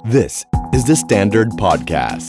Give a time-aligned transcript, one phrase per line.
[0.00, 2.28] This is the Standard Podcast.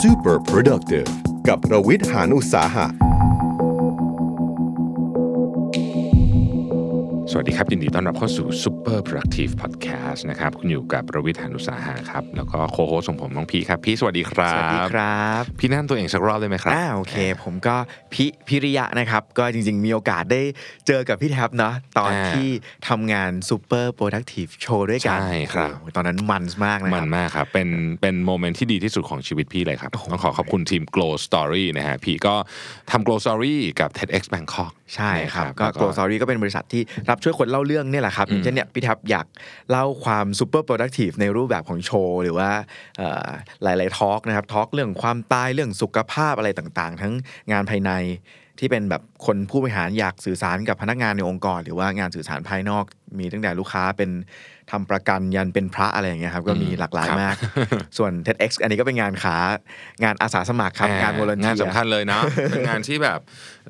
[0.00, 1.08] Super productive
[1.48, 2.86] กับรวิทย์หานอุตสาหะ
[7.39, 17.75] วัสดีครับยินดีต้อนรับเข้าสู่ Super Productive Podcast นะครับคุณอยู่กับประวิทยานุสาหะครับ แล้วก็โคโฮสของผมน้องพีครับ พี่สวัสดีครับ สวัสดีครับ พี่นั่นตัวเองสักรอบได้ไหมครับอ่าโอเค ผมก็
[18.13, 20.41] พิพิริยะนะครับ ก็จริง ๆ มีโอกาสได้
[20.87, 22.49] เจอกับพี่แท็บเนาะตอนอ่าที่
[22.87, 27.69] ทำงาน Super Productive Show ด้วยกัน ใช่ครับโอ้โหตอนนั้นมันมากนะคมัรันบมากครับ เป็น
[28.01, 32.35] เป็นโมเมนต์ที่ดีที่สุดของชีวิตพี่เลยครับต้องขอขอบคุณทีม Glow Story นะฮะพี่ก็
[32.91, 39.25] ทำ Glow Story กับ TEDx Bangkok ใช่ครับนะก็แล้ว Grow Story ก็เป็นบริษัทที่รับช่วยคนเล่าเรื่องเนี่ยแหละครับอย่างเช่นเนี่ยพี่แท็บอยาก
[39.71, 42.49] เล่าความ Super Productive ในรูปแบบของโชว์หรือว่า
[42.97, 43.27] เอ่อ
[43.63, 47.13] หลายๆทอล์กนะครับทอล์กเรื่องความตายเรื่องสุขภาพอะไรต่างๆ ทั้ง
[47.51, 47.91] งานภายใน
[48.59, 52.83] ที่เป็นแบบคนผู้บริหารอยากสื่อสารกับพนักงานในองค์กร หรือว่างานสื่อสารภายนอก
[53.19, 54.09] มีตั้งแต่ลูกค้าเป็น
[54.71, 57.35] ทำประกันยันเป็นพระอะไรอย่างเงี้ยครับก็มีหลากหลายครับมาก
[57.97, 59.35] ส่วน TEDx อันนี้ก็เป็นงานขา
[60.03, 63.19] งานอาสาสมัครครับงานวอลเนงานสำคัญเลยเนาะเป็นงานที่แบบ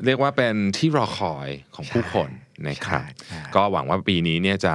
[0.06, 2.30] เรียกว่าเป็นที่รอคอยของผู้คน
[2.68, 4.74] นะครับใช่ใช่ก็หวังว่าปีนี้เนี่ยจะ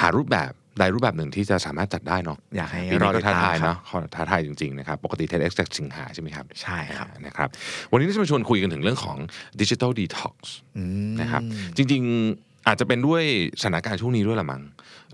[0.00, 7.48] หารูปแบบใดรูปแบบหนึ่งที่จะสามารถจัดได้เนาะอยากให้ปีรอนี้ติก็ดท้าตามทายครับเนาะขอท้าทายจริงๆนะครับปกติ TEDx จากสิงหาใช่ไหมครับ ใช่ครับอ่านะครับ
[7.90, 9.18] วันนี้จะมาชวนคุยกันถึงเรื่องของ
[9.60, 10.36] Digital Detox
[10.78, 11.42] อืมนะครับ
[11.76, 13.22] จริงๆ อาจจะเป็นด้วย
[13.60, 14.62] สถานการณ์ช่วงนี้ด้วยละมั้ง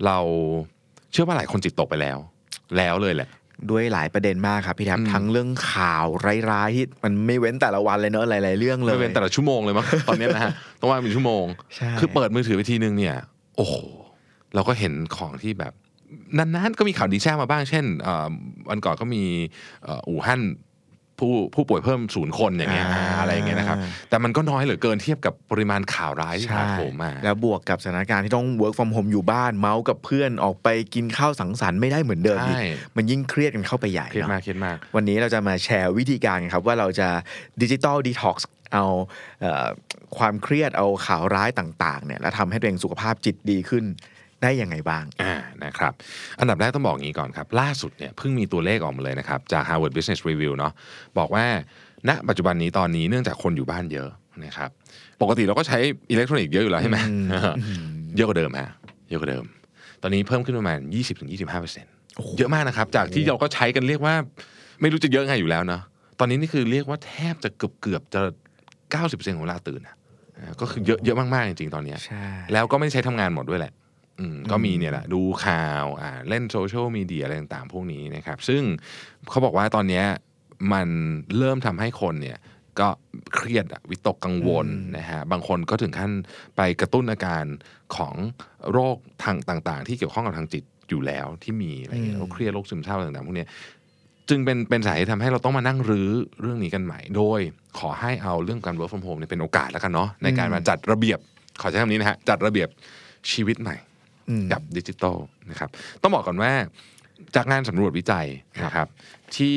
[0.07, 0.19] เรา
[1.13, 2.19] เชื่อว่าหลายคนจิตตกไปแล้ว
[2.77, 3.29] แล้วเลยแหละ
[3.71, 6.05] ด้วยหลายประเด็นมากครับพี่แทบทั้งเรื่องข่าว
[6.51, 11.45] ร้ายๆที่มันไม่เว้นแต่ละวันเลยเนอะหลายๆเรื่องเลยไม่เป็นแต่ละชั่วโมงเลยมั้งตอนเนี้ยนะฮะต้องว่าเป็นชั่วโมง
[11.77, 13.17] ใช่คือเปิดมือถือไปทีนึงเนี่ย
[13.57, 13.75] โอ้โห
[14.55, 15.73] เราก็เห็นของที่แบบ
[16.39, 18.29] นานๆก็มีข่าวดีแทรกมาบ้าง เช่นเอ่อ
[18.71, 19.23] วันก่อนก็มี
[19.85, 20.43] เอ่ออู่ฮั่น
[21.19, 22.87] ผู้ผู้ป่วยเพิ่มศูนย์คนอย่างเงี้ย
[23.21, 23.79] อะไรอย่างเงี้ยนะครับ
[24.09, 32.65] แต่มันก็น้อยเหลือเกินเทียบกับปริมาณข่าวร้ายที่ถาโถมมาแล้วบวกกับสถานการณ์ที่ต้อง work from home อยู่บ้านเมาท์กับเพื่อนออกไปกินข้าวสังสรรค์ไม่ได้เหมือนเดิมอีกใช่
[32.97, 37.09] มันยิ่งเครียดกันเข้าไปใหญ่เครียดเนอะมากเครียดมาก วันนี้เราจะมาแชร์วิธีการกันครับว่าเราจะ
[37.63, 38.85] digital detox เอา
[39.41, 39.67] เอ่อ
[40.19, 43.85] ความเครียดเอาข่าวร้ายต่างๆเนี่ยแล้วทำให้ตัวเองสุขภาพจิตดีขึ้น
[44.43, 45.93] ได้ยังไงบ้างอ่านะครับ
[46.41, 50.73] อันดับแรกต้องบอกอย่างนี้ก่อนครับ ล่าสุดเนี่ยเพิ่งมีตัวเลขออกมาเลยนะครับ จาก Harvard Business Review เนาะ
[51.19, 51.45] บอกว่า
[52.09, 54.09] ณปัจจุบันนี้ตอนนี้เนื่องจากคนอยู่บ้านเยอะ
[54.45, 54.71] นะครับ
[55.23, 55.79] ปกติเราก็ใช้
[56.11, 56.99] อิเล็กทรอนิกส์เยอะอยู่แล้วใช่ไหม
[58.17, 58.71] เยอะกว่าเดิมฮะ
[59.11, 59.45] เยอะกว่าเดิม
[60.03, 60.79] ตอนนี้เพิ่มขึ้นประมาณ
[61.59, 64.15] 20-25%เยอะมากนะครับจากที่เราก็ใช้กันเรียกว่า
[64.81, 65.83] ไม่รู้จะเยอะไงอยู่แล้วเนาะ
[66.21, 68.21] ตอนนี้นี่คือเรียกว่าแทบจะเกือบเกือบๆจะ
[68.81, 69.97] 90%ของเวลาตื่นอะ
[70.39, 73.86] อ่าก็คือเยอะเยอะมากๆจริงๆตอนเนี้ยใช่แล้วก็ไม่ได้ใช้ทำงานหมดด้วยแหละอืม
[74.51, 78.63] ก็มีเนี่ยแหละดูข่าวอ่าเล่นโซเชียลมีเดียอะไรต่างๆ พวกนี้นะครับ ซึ่ง
[79.31, 80.05] เขาบอกว่าตอนเนี้ย
[80.73, 80.89] มัน
[81.39, 82.39] เริ่มทำให้คนเนี่ย
[82.81, 82.89] ก็
[83.35, 84.67] เครียดอะวิตกกังวล
[84.97, 86.11] นะฮะบางคนก็ถึงขั้น
[86.57, 87.45] ไปกระตุ้นอาการ
[87.97, 88.15] ของ
[88.73, 89.37] โรคทาง
[89.69, 93.49] ต่าง ๆ ที่เกี่ยวข้องกับทางจิตอยู่แล้วที่มีอะไรเงี้ยโรคเครียดโรคซึมเศร้าต่างๆพวกเนี้ย
[94.29, 96.11] จึงเป็นเป็นสาเหตุทำให้เราต้องมานั่งรื้อ
[96.41, 97.41] เรื่องนี้กันใหม่ โดย
[97.79, 101.19] ขอให้เอาเรื่องการ work from home เนี่ยเป็นโอกาสแล้วกันเนาะในการมาจัดระเบียบ
[101.61, 102.69] ขอใช้คำนี้นะฮะจัดระเบียบ
[103.33, 103.96] ชีวิตใหม่อืม
[104.53, 105.17] กับดิจิทัล
[105.51, 105.69] นะครับ
[106.03, 106.53] ต้องบอกก่อนว่า
[107.37, 108.27] จากงานสำรวจวิจัย
[108.65, 108.89] นะครับ
[109.37, 109.57] ที่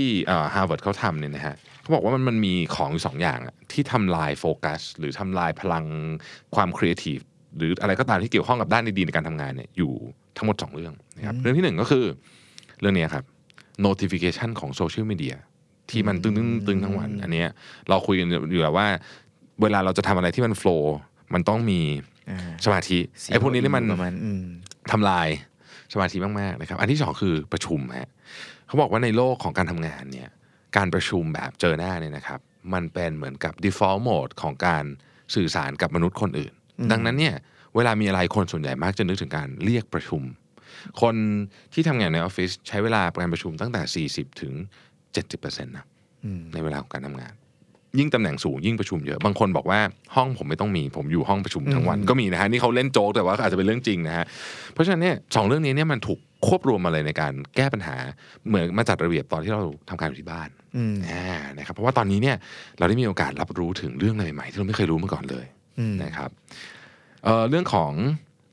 [0.53, 5.85] ฮาร์วาร์ดเขาทำเนี่ยนะฮะเขาบอกว่ามันมันมีของอยู่สองอย่างอะที่ทำลายโฟกัสหรือทำลายพลัง
[6.56, 7.19] ความครีเอทีฟ
[7.57, 9.91] หรืออะไรก็ตามที่เกี่ยวข้องกับด้านดีๆในการทำงานเนี่ยอยู่
[10.38, 12.06] ทั้งหมดสองเรื่องนะครับเรื่องที่หนึ่งก็คือ
[12.80, 13.24] เรื่องนี้ครับ
[13.86, 15.36] notification ของโซเชียลมีเดีย
[15.91, 17.50] ที่มันตึงตึงตึงทั้งวัน อันเนี้ย
[17.90, 18.88] เราคุยกันอยู่แล้วว่า
[19.62, 20.97] เวลาเราจะทำอะไรที่มันโฟล์
[21.34, 21.81] มันต้องมี
[22.30, 23.00] อ่าสมาธิ
[23.31, 23.84] ไอ้พวกนี้นี่มัน
[24.91, 25.27] ประมาณอืมทำลาย
[25.94, 28.09] สมาธิมากๆนะครับ อันที่สองคือประชุมฮะ
[28.67, 30.29] เขาบอกว่าในโลกของการทำงานเนี่ย
[30.77, 32.39] การประชุมแบบเจอหน้าเนี่ยนะครับ
[32.73, 34.83] มันเป็นเหมือนกับ default mode ของการ
[35.35, 36.53] สื่อสารกับมนุษย์คนอื่น
[36.91, 37.35] ดังนั้นเนี่ย
[37.75, 40.22] เวลามีอะไรคนส่วนใหญ่มักจะนึกถึงการเรียกประชุม
[41.01, 41.16] คน
[41.73, 44.53] ที่ทำงานในออฟฟิศใช้เวลาการประชุมตั้งแต่ 40 ถึง
[45.09, 45.85] 70%นะ
[46.53, 47.33] ในเวลาของการทำงาน
[47.97, 49.79] ยิ่งตำแหน่งสูงยิ่งประชุมเยอะ บางคนบอกว่า
[50.16, 54.25] ห้องผมไม่ต้องมี ผมอยู่ห้องประชุมทั้งวันก็มีนะฮะนี่เขาเล่นโจ๊กแต่ว่าอาจจะเป็นเรื่องจริงนะฮะ
[54.73, 57.95] เพราะฉะนั้นเนี่ยสองเรื่องนี้เนี่ยมันถูกควบรวมมาเลยในการแก้ปัญหา
[58.47, 61.27] เหมือนมาจัดระเบียบตอนที่เราทำงานอยู่ที่บ้านอืมอ่า
[61.57, 62.36] นะครับเพราะว่าตอนนี้เนี่ย
[62.77, 65.45] เราได้มีโอกาสรับรู้ถึงเรื่องใหม่ๆที่เราไม่เคยรู้มาก่อนเลย
[65.80, 66.30] อืมนะครับ
[67.24, 67.92] เอ่อเรื่องของ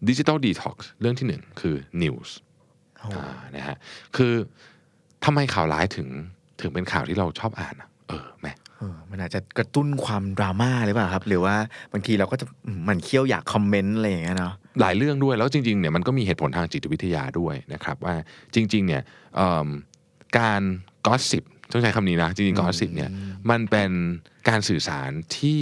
[0.08, 2.30] ดิจิ t a ลดีท็อกซ์เรื่องที่หนึ่งคือ News
[3.14, 3.76] อ่านะฮะ
[4.16, 4.32] คือ
[5.24, 6.08] ทำไมข่าวร้ายถึง
[6.60, 8.65] ถึงเป็นข่าวที่เราชอบอ่านอะเออแหม่เออ
[9.10, 11.54] มันอาจจะกระตุ้นความดราม่าหรือเปล่าครับ หรือว่า
[11.92, 18.14] บางทีเราก็จะอืมหมันเคี้ยวอยากคอมเมนต์อะไรอย่างเงี้ยเนาะหลายเรื่องด้วยแล้วจริงๆเนี่ยมันก็มีเหตุผลทางจิตวิทยาด้วยนะครับว่า
[18.54, 19.02] จริงๆเนี่ย
[19.36, 19.68] เอิ่ม
[20.38, 20.62] การ
[21.06, 23.10] กอสิบต้องใช้คำนี้นะจริงๆกอสิบเนี่ย
[23.50, 23.90] มันเป็น
[24.48, 25.60] การสื่อสารที่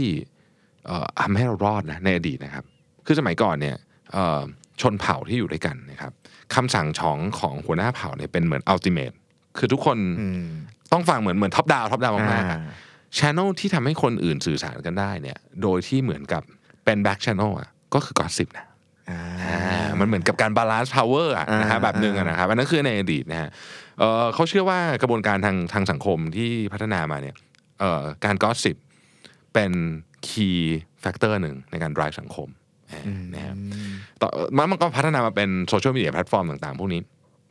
[0.86, 2.64] เอ่อทำให้เรารอดนะในอดีตนะครับ
[3.06, 3.76] คือสมัยก่อนเนี่ย
[4.12, 4.42] เอ่อ
[4.80, 6.12] ชนเผ่าที่อยู่ด้วยกันนะครับ
[6.54, 9.14] คำสั่งของของหัวหน้าเผ่าเนี่ยเป็นเหมือนอัลติเม e
[9.58, 10.46] คือทุกคนอืม
[10.92, 16.42] ต้องฟังเหมือนเหมือน top down top down มากๆ อ่าอะ channel ที่ทำให้คนอื่นสื่อสารกันได้เนี่ย โดยที่เหมือนกับ
[16.84, 18.66] เป็น back channel อะก็คือ gossip นะ
[19.10, 23.48] อ่าอ่ามันเหมือนกับการ balance power อะนะฮะอ่าแบบหนึ่งอะนะครับอันนั้นคือในอดีตนะฮะ
[23.98, 27.36] เอ่อเขาเชื่อว่ากระบวนการทางทางสังคมที่พัฒนามาเนี่ย
[27.80, 28.76] เอ่อการ gossip
[29.54, 29.72] เป็น
[30.28, 32.48] key factor หนึ่งในการ drive สังคม
[32.92, 33.02] อ่า
[33.34, 33.56] นะครับ
[34.20, 37.00] ต่อมันมันก็พัฒนามาเป็นโซเชียลมีเดียแพลตฟอร์มต่างๆ พวกนี้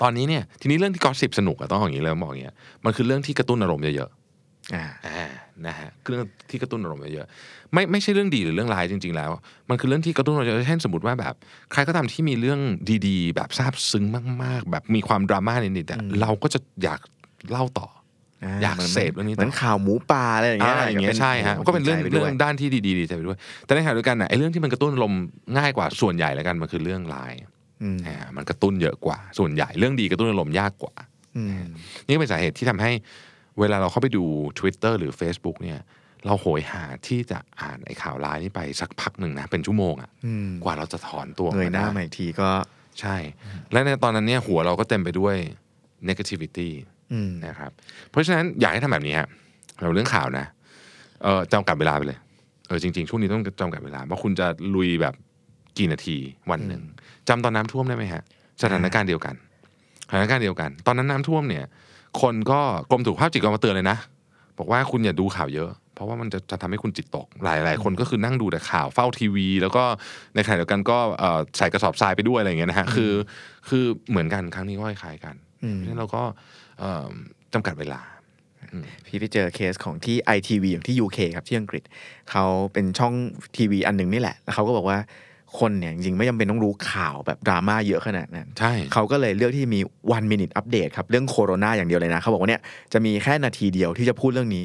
[0.02, 2.56] ตอนนี้เนี่ยทีนี้เรื่องที่ gossip สนุกอะต้องอย่างนี้เลยบอกอย่างเงี้ย
[2.86, 4.23] มันคือเรื่องที่กระตุ้นอารมณ์เยอะๆ
[4.76, 5.30] อ่าอ่า
[5.68, 9.32] นะฮะเรื่องที่กระตุ้นอารมณ์เยอะๆไม่ไม่ใช่เรื่องดีหรือเรื่องร้ายจริง ๆ แล้ว
[9.70, 11.34] มันคือเรื่องที่กระตุ้นอารมณ์เยอะเช่นสมมติว่าแบบ
[11.72, 12.60] ใครก็ตามที่มีเรื่อง
[13.08, 14.06] ดีๆ แบบซาบซึ้ง
[14.44, 17.00] มาก ๆ แบบมีความดราม่านิดๆอะเราก็จะอยาก
[17.52, 17.88] เล่าต่อ
[18.64, 25.22] อยากเสพเรื่องนี้ต่อเหมือนข่าวหมูป่าอะไรอย่างเงี้ยอ่าอย่างเงี้ยใช่ฮะก็เป็นเรื่องดีใจไเรื่องด้านที่ดีๆดีใจไปด้วย แต่ในขณะเดียวกันน่ะไอ้เรื่องที่มันกระตุ้นอารมณ์
[25.58, 27.34] ง่ายกว่าส่วนใหญ่แล้วกันมันคือเรื่องร้าย
[27.84, 30.94] อืมอ่ามันกระตุ้นเยอะกว่า ส่วนใหญ่เรื่องดีกระตุ้นอารมณ์ยากกว่า
[31.38, 31.50] อืม
[32.06, 32.92] นี่ก็เป็นสาเหตุที่ทำให้
[33.60, 34.26] เวลาเราเข้าไปดู
[34.60, 35.80] Twitter หรือ Facebook เนี่ย
[36.26, 42.50] เราโหยหาที่จะอ่านไอ้ข่าวร้ายนี้ไปสักพักหนึ่งนะ เป็นชั่วโมงอะอืมกว่าเราจะถอนตัวออกเงยหน้าได้มาอีกทีก็
[43.00, 43.16] ใช่
[43.72, 45.36] และในตอนนั้นเนี่ยหัวเราก็เต็มไปด้วย
[46.08, 46.70] negativity
[47.14, 47.72] อืมนะครับ
[48.10, 49.28] เพราะฉะนั้นอยากให้ทำแบบนี้ฮะ
[49.82, 50.46] เราเรื่องข่าวนะ
[51.24, 52.18] เออจำกัดเวลาไปเลย
[52.68, 55.16] เออจริง ๆ ช่วงนี้ต้องจำกัดเวลาว่าคุณจะลุยแบบ
[55.78, 56.18] กี่นาที
[56.52, 56.82] วันหนึ่ง
[57.28, 58.24] จำตอนน้ำท่วมได้ไหมฮะ
[58.62, 59.36] สถานการณ์เดียวกัน
[60.10, 61.66] สถานการณ์เดียวกัน ตอนนั้นน้ำท่วมเนี่ย
[62.22, 62.60] คนก็
[62.92, 63.98] กรมสุขภาพจิตก็มาเตือนเลยนะ
[64.58, 69.84] บอกว่าคุณอย่าดูข่าวเยอะ เพราะว่ามันจะจะทำให้คุณจิตตก หลายหลายคนก็คือนั่งดูแต่ข่าวเฝ้าทีวี แล้วก็
[70.36, 73.12] ในขณะเดียวกันก็เอ่อใส่กระสอบทรายไปด้วยอะไรอย่างเงี้ยนะฮะคือ
[73.70, 76.24] คือเหมือนกันครั้งนี้ก็คล้ายๆกันอืมเพราะฉะนั้นเราก็
[76.80, 77.08] เอ่อ
[77.54, 78.02] จำกัดเวลา
[79.06, 81.84] พี่ไปเจอเคสของที่ ITV อย่างที่ UK ครับที่อังกฤษ
[82.32, 83.14] เขาเป็นช่อง
[83.58, 84.98] ทีวีอันหนึ่งนี่แหละ แล้วเขาก็บอกว่า
[85.60, 89.80] คนเนี่ยจริงๆไม่จำเป็นต้องรู้ข่าวแบบดราม่าเยอะขนาดนั้นใช่ เขาก็เลยเลือกที่มี
[90.18, 92.62] one minute update ครับ เรื่องโคโรนาอย่างเดียวเลยนะ เขาบอกว่าเนี่ย
[92.94, 94.64] จะมีแค่นาทีเดียวที่จะพูดเรื่องนี้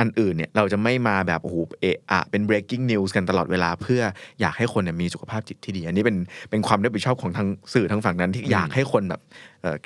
[0.00, 4.02] อันอื่นเนี่ยเราจะไม่มาแบบโอ้โหเอะอะเป็น breaking news กันตลอดเวลา เพื่อ
[4.40, 6.16] อยากให้คนเนี่ยมีสุขภาพจิตที่ดี อันนี้เป็น
[6.50, 9.22] เป็นความรับผิดชอบของทางสื่อทางฝั่งนั้นที่อยากให้คนแบบ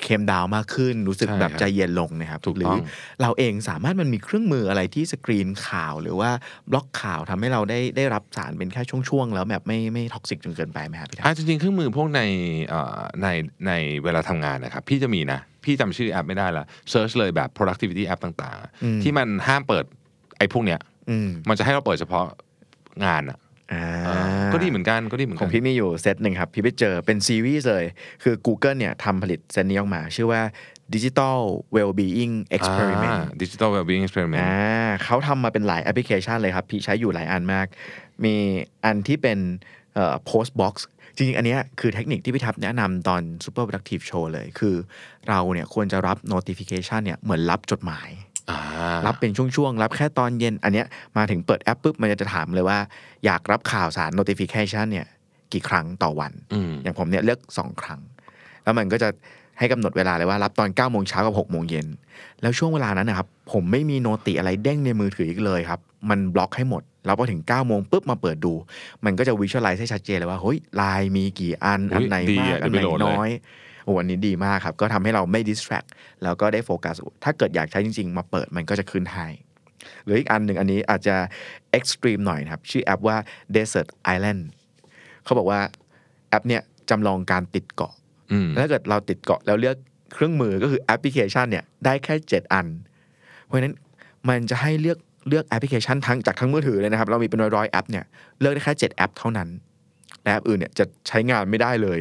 [0.01, 2.83] เคมดาวมากขึ้น รู้สึกใช่แบบครับใจเย็นลงนะครับถูกหรืต้อง
[3.21, 6.29] เราเองสามารถมันมีเครื่องมืออะไรที่สกรีนข่าว หรือว่า
[6.71, 12.21] บล็อกข่าวทำให้เราได้ได้รับสารเป็นแค่ช่วงๆ แล้วแบบไม่ไม่ท็อกซิกจนเกินไปไหมครับพี่ทัศน์อะจริงๆ เครื่องมือพวกใน
[12.67, 13.27] เอ่อใน
[13.67, 13.71] ใน
[14.03, 19.85] เวลาทำงานนะครับ พี่จะมีนะพี่จำชื่อแอปไม่ได้ละsearch เลยแบบ productivity app ต่างๆ ที่มันห้ามเปิด
[20.37, 20.79] ไอ้พวกเนี้ย
[21.09, 22.25] อืมมันจะให้เราเปิดเฉพาะ
[23.05, 23.37] งานอะ
[23.73, 24.09] อ่าเอ
[24.45, 27.85] อก็ดีเหมือนกันก็ดีเหมือนกันของพี่มีอยู่เซตหนึ่งครับ พี่ไปเจอเป็นซีรีส์เลย
[28.23, 30.41] คือ Google เนี่ยทำผลิตเซตนี้ออกมา ชื่อว่า
[30.93, 31.37] Digital
[31.75, 37.67] Wellbeing Experiment Digital Wellbeing Experiment อ่าเขาทำมาเป็นหลายแอปพลิเคชันเลยครับ พี่ใช้อยู่หลายอันมาก
[38.23, 38.35] มี
[38.85, 39.39] อันที่เป็น
[39.93, 40.73] เอ่อ post box
[41.15, 44.75] จริงๆ อันเนี้ยคือเทคนิคที่พี่ทับแนะนำตอน Super Productive Show เลย คือ
[45.29, 48.34] เราเนี่ยควรจะรับ notification เนี่ยเหมือนรับจดหมายอ่า
[49.05, 50.87] รับเป็นช่วงๆ รับแค่ตอนเย็น อันเนี้ย
[51.17, 52.77] มาถึงเปิดแอปปุ๊บมันจะถามเลยว่า
[53.25, 55.07] อยากรับข่าวสาร notification เนี่ย
[55.53, 57.99] กี่ครั้งต่อวันอืมอย่างผมเนี่ยเลือก2ครั้ง
[58.63, 59.09] แล้วมันก็จะ
[59.59, 61.87] ให้กำหนดเวลาเลยว่ารับตอน9โมงเช้ากับ6โมงเย็น
[62.41, 68.53] แล้วช่วงเวลานั้นนะครับ ผมไม่มีโนติอะไรเด้งในมือถืออีกเลยครับ มันบล็อกให้หมด แล้วพอถึง9โมงปุ๊บมาเปิดดู
[69.05, 75.87] มันก็จะวิชวลไลซ์ให้ชัดเจนเลยว่าเฮ้ยไลน์มีกี่อัน อันไหนดีมากอะอันเดี๋ยวไหนไปโหลดเลยน้อยโอ้อันนี้ดีมากครับ ก็ทำให้เราไม่ distract
[76.23, 79.27] แล้วก็ได้โฟกัส ถ้าเกิดอยากใช้จริง ๆ มาเปิดมันก็จะขึ้นให้
[80.03, 81.15] หรืออีกอันหนึ่งอันนี้อาจจะ
[81.77, 83.17] extreme หน่อยนะครับ ชื่อแอปว่า
[83.55, 84.41] Desert Island
[85.23, 85.59] เขาบอกว่า
[86.29, 87.93] แอปเนี่ยจำลองการติดเกาะ
[88.31, 89.77] อืมแล้วถ้าเกิดเราติดเกาะแล้วเลือก
[90.13, 92.67] เครื่องมือก็คือแอปพลิเคชันเนี่ยได้แค่ 7 อัน
[93.45, 93.75] เพราะฉะนั้น
[94.29, 94.99] มันจะให้เลือก
[95.29, 98.05] เลือกแอปพลิเคชันทั้งจากทั้งมือถือเลยนะครับ เรามีเป็นร้อยๆแอปเนี่ย
[98.39, 99.49] เลือกได้แค่ 7 แอปเท่านั้น
[100.23, 101.99] และแอปอื่นเนี่ยจะใช้งานไม่ได้เลย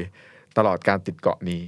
[0.59, 1.63] ตลอดการติดเกาะนี้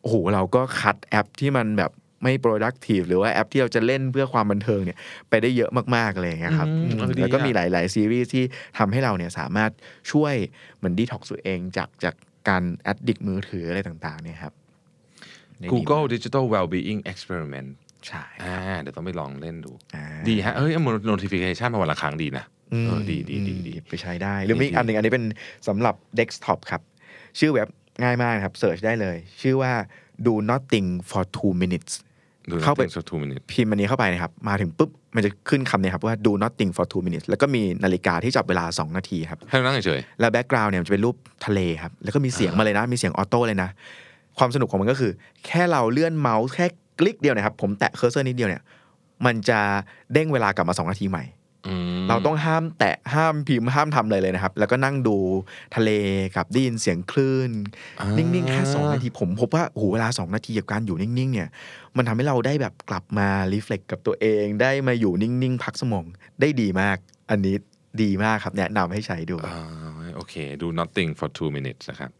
[0.00, 4.98] โอ้โห เราก็คัดแอปที่มันแบบไม่ productive หรือว่าแอปที่เราจะเล่นเพื่อความบันเทิงเนี่ย
[5.30, 8.44] ไปได้เยอะมากๆเลยอย่างเงี้ยครับอืมอืมเออดีแล้วก็อะมีหลาย ๆ ซีรีส์ที่
[8.78, 9.70] ทำให้เราเนี่ยสามารถ
[10.12, 10.34] ช่วย
[10.76, 12.14] เหมือนดีท็อกซ์ตัวเองจากจาก
[12.48, 14.52] การ addict มือถืออะไรต่าง ๆ เนี่ยครับ
[15.58, 17.70] ได้ดี Google มาก Digital Wellbeing Experiment
[18.06, 20.72] ใช่อ่าเดี๋ยวต้องไปลองเล่นดูอ่าดีฮะเอ้ย
[21.10, 22.44] notification มาวันละครั้งดีนะ
[22.86, 25.24] เออดีดีดีดีไปใช้ได้ หรือมีอีกดีอันหนึ่งอันนี้เป็น
[25.68, 26.82] สำหรับ desktop ครับ
[27.38, 27.68] ชื่อเว็บ
[28.02, 29.72] ง่ายมากครับ search ได้เลย ชื่อว่า
[30.26, 31.92] do nothing for two minutes
[32.50, 40.30] ดูเข้าไปสัก two minutes พิมพ์อันนี้เข้าไปนะครับ มาถึงปุ๊บ มันจะขึ้นคำเนี่ยครับว่า do nothing for two minutes แล้วก็มีนาฬิกาที่จับเวลา 2 นาทีครับ ให้เรานั่งเฉยแล้ว
[40.32, 43.70] background เนี่ยมันจะเป็นรูปทะเลครับ แล้วก็มีเสียงมาเลยนะ มีเสียง auto เลยนะ
[44.38, 45.12] ความสนุกของมันก็คือ
[45.46, 46.66] แค่เราเลื่อนเมาส์แค่
[46.98, 48.62] คลิกเดียวนะครับ ผมแตะ cursor นิดเดียวเนี่ย
[49.26, 49.60] มันจะ
[50.12, 51.41] เด้งเวลากลับมา 2 นาทีใหม่อืม
[52.08, 55.16] เราต้องห้ามแตะห้ามพิมพ์ห้ามทำอะไรเลยนะครับ แล้วก็นั่งดู
[55.76, 55.90] ทะเล
[56.36, 57.50] กับได้ยินเสียงคลื่น
[58.00, 61.48] อ่านิ่งๆแค่สองนาทีผมพบว่าโอ้โหเวลาสองนาทีกับการอยู่นิ่งๆเนี่ย
[61.96, 66.04] มันทำให้เราได้แบบกลับมารีเฟล็กกับตัวเองได้มาอยู่นิ่งๆ พักสมอง
[66.40, 66.96] ได้ดีมาก
[67.30, 67.56] อันนี้
[68.02, 72.10] ดีมากครับแนะนำให้ใช้ดูอ่าโอเคดู nothing for two minutes นะครับ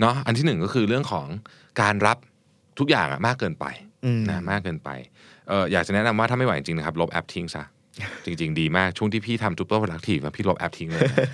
[0.00, 1.26] เนาะอันที่หนึ่งก็คือเรื่องของ
[1.80, 2.18] การรับ
[2.78, 3.66] ทุกอย่างอะมากเกินไป
[4.04, 4.90] อืมนะมากเกินไป
[5.48, 7.64] เอออยากจะแนะนำว่าถ้าไม่ไหวจริงๆนะครับลบแอปทิ้งซะ
[8.24, 11.28] จริง ๆ ดีมากช่วงที่พี่ทำ super productive อะพี่ลบแอปทิ้งเลยนะ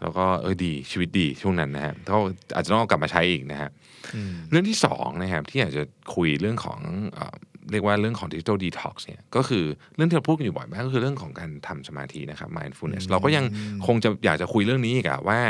[0.00, 2.16] แล้วก็เออดีชีวิตดีช่วงนั้นนะฮะก็
[2.54, 3.70] อาจจะต้องเอากลับมาใช้อีกนะฮะ
[4.50, 5.82] เรื่องที่สองนะครับที่อยากจะ
[6.14, 6.78] คุยเรื่องของ
[7.14, 7.36] เอ่อ
[7.70, 9.64] เรียกว่าเรื่องของ digital detox เนี่ยก็คือ
[9.96, 13.44] เรื่องที่เราพูดกันอยู่บ่อยมากก็คือเรื่องของการทำสมาธินะครับ mindfulness เราก็ยัง
[13.86, 15.40] คงจะอยากจะคุยเรื่องนี้อีกอะว่า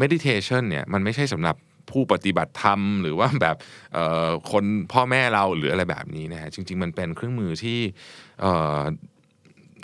[0.00, 1.56] meditation เนี่ยมันไม่ใช่สำหรับ
[1.90, 3.56] ผู้ปฏิบัติธรรม หรือว่าแบบ
[3.94, 7.78] เอ่อคนพ่อแม่เราหรืออะไรแบบนี้นะฮะจริง ๆ มันเป็นเครื่องมือที่
[8.40, 8.80] เอ่อ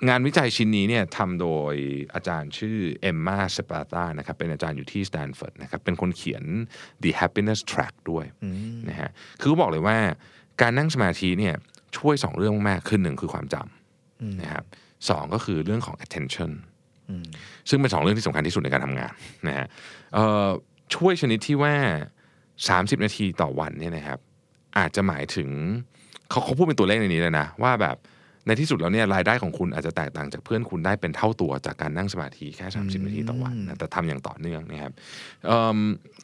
[0.08, 1.74] งานวิจัยชิ้นนี้เนี่ยทำโดย
[2.14, 6.44] อาจารย์ชื่อเอมมาสปาตานะครับเป็นอาจารย์อยู่ที่สแตนฟอร์ดนะครับเป็นคนเขียน
[7.02, 8.24] The Happiness Track ด้วย
[8.88, 9.10] นะฮะ
[9.40, 9.98] คือเขาบอกเลยว่า
[10.60, 11.54] การนั่งสมาธิเนี่ย
[11.98, 14.64] ช่วย 2 เรื่องมากคือหนึ่งคือความจำนะครับ
[15.08, 16.50] สองก็คือเรื่องของ attention
[17.68, 19.12] ซึ่งเป็นสองเรื่องที่สำคัญที่สุดในการทำงาน
[19.48, 19.66] นะฮะ
[20.14, 20.48] เอ่อ
[20.94, 21.74] ช่วยชนิดที่ว่า
[22.38, 24.18] 30 นาทีต่อวันเนี่ยนะครับ
[24.78, 25.48] อาจจะหมายถึง
[26.30, 27.96] เขาเขาพูดเป็นตัวเลขในนี้เลยนะ ว่าแบบ
[28.46, 34.92] ในที่สุดแล้วเนี่ยรายได้ของคุณอาจจะแตกต่างจากเพื่อนคุณได้เป็นเท่าตัวจากการนั่งสมาธิแค่ 30 นาทีต่อวันนะแต่ทำอย่างต่อเนื่องนะครับ
[35.46, 35.78] เอิ่ม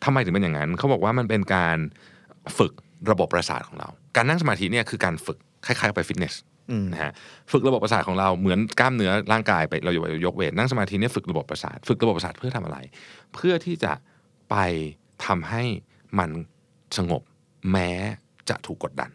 [0.04, 1.78] ทำไมถึงเป็นอย่างนั้น เขาบอกว่ามันเป็นการ
[2.58, 2.72] ฝึก
[3.10, 6.34] ระบบประสาทของเรา การนั่งสมาธิเนี่ยคือการฝึกคล้ายๆกับไปฟิตเนส
[6.92, 7.12] นะฮะ
[7.52, 9.92] ฝึกระบบประสาทของเราเหมือนกล้ามเนื้อร่างกายไปเรา
[10.26, 12.78] ยกเวทนั่งสมาธิเนี่ยฝึกระบบประสาท ฝึกระบบประสาทเพื่อทำอะไร
[13.34, 13.92] เพื่อที่จะ
[14.50, 14.56] ไป
[15.26, 15.62] ทำให้
[16.18, 16.30] มัน
[16.98, 17.22] สงบ
[17.72, 17.90] แม้
[18.48, 19.10] จะถูกกดดัน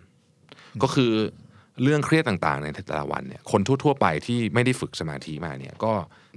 [0.84, 1.14] ก็คือ
[1.84, 5.94] เรื่องเครียดต่างๆ ในแต่ละวันเนี่ยคนทั่ว ๆ ไปที่ไม่ได้ฝึกสมาธิมาเนี่ยก็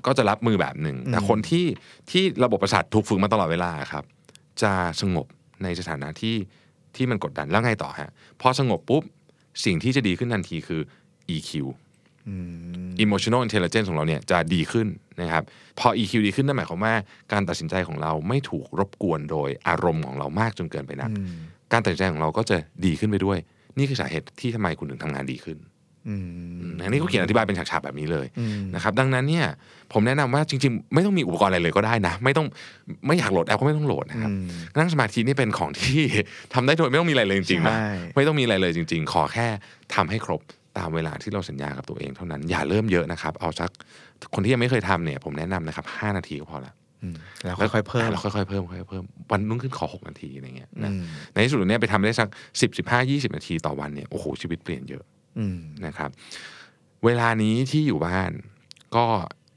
[0.06, 1.66] ก็จะรับมือแบบหนึ่งแต่คนที่
[2.10, 4.04] ที่ระบบประสาทถูกฝึกมาตลอดเวลาครับ
[4.62, 5.26] จะสงบ
[5.62, 6.36] ในสถานะที่
[6.96, 9.02] ที่มันกดดันแล้วไงต่อฮะพอสงบปุ๊บ
[9.64, 10.80] สิ่งที่จะดีขึ้นทันทีคือ
[11.34, 11.50] EQ
[13.04, 14.86] emotional intelligence ของเราเนี่ยจะดีขึ้น
[15.20, 15.44] นะครับ
[15.78, 16.94] พอ EQ ดีขึ้นนั่นหมายความว่า
[17.32, 21.10] การตัดสินใจของเราไม่ถูกรบกวนโดยอารมณ์ของเรามากจนเกินไปนัก
[21.72, 23.38] การตัดสินใจของเราก็จะดีขึ้นไปด้วย
[23.78, 25.58] นี่คือสาเหตุที่ทำไมคุณถึงทำงานดีขึ้น
[26.84, 28.26] อันนี้เขาเขียนอธิบายเป็นฉากๆแบบนี้เลย
[28.74, 29.46] นะครับ ดังนั้นเนี่ย
[29.92, 32.46] ผมแนะนำว่าจริง ๆ ไม่ต้องมีอุปกรณ์อะไรเลยก็ได้นะ ไม่ต้อง
[33.06, 34.30] ไม่อยากโหลดแอปก็ไม่ต้องโหลดนะครับ
[34.78, 36.02] นั่งสมาธินี่เป็นของที่
[36.54, 39.46] ทำได้โดยไม่ต้องมีอะไรเลยจริงๆนะใช่ไม่ต้องมีอะไรเลยจริง ๆ ขอแค่
[39.94, 40.40] ทำให้ครบ
[40.78, 43.70] ตามเวลาที่เราสัญญากับตัวเองเท่านั้นอย่าเริ่มเยอะนะครับ เอาสัก
[44.34, 46.72] คนที่ยังไม่เคยทำเนี่ย ผมแนะนำนะครับ5นาทีก็พอละ
[47.44, 51.02] แล้วค่อยๆเพิ่มแล้วค่อยๆเพิ่มค่อยๆเพิ่มวันนุ่งขึ้นขอ6นาทีอะไรเงี้ยนะอืม
[51.32, 52.28] ในที่สุดเนี่ยไปทำได้สัก
[52.60, 55.04] 10 15 20นาทีต่อวันเนี่ยโอ้โหชีวิตเปลี่ยนเยอะ
[55.38, 56.10] อืมนะครับ
[57.04, 58.30] เวลานี้ที่อยู่บ้าน
[58.96, 59.04] ก็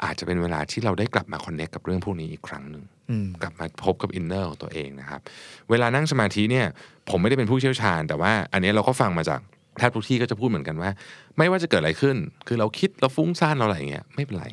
[0.04, 5.22] อาจจะเป็นเวลาที่เราได้กลับมา connect กับเรื่องพวกนี้อีกครั้งหนึ่งอืมกลับมาพบกับ inner ของตัวเองนะครับ
[5.70, 6.66] เวลานั่งสมาธิเนี่ย
[7.10, 9.40] ผมไม่ได้เป็นผู้เชี่ยวชาญ แต่ว่าอันนี้เราก็ฟังมาจาก
[9.78, 10.92] แทบทุกที่ก็จะพูดเหมือนกันว่า
[11.38, 12.16] ไม่ว่าจะเกิดอะไรขึ้น
[12.48, 14.48] คือเราคิดเราฟุ้งซ่านเราอะไรอย่างเงี้ยไม่เป็นไร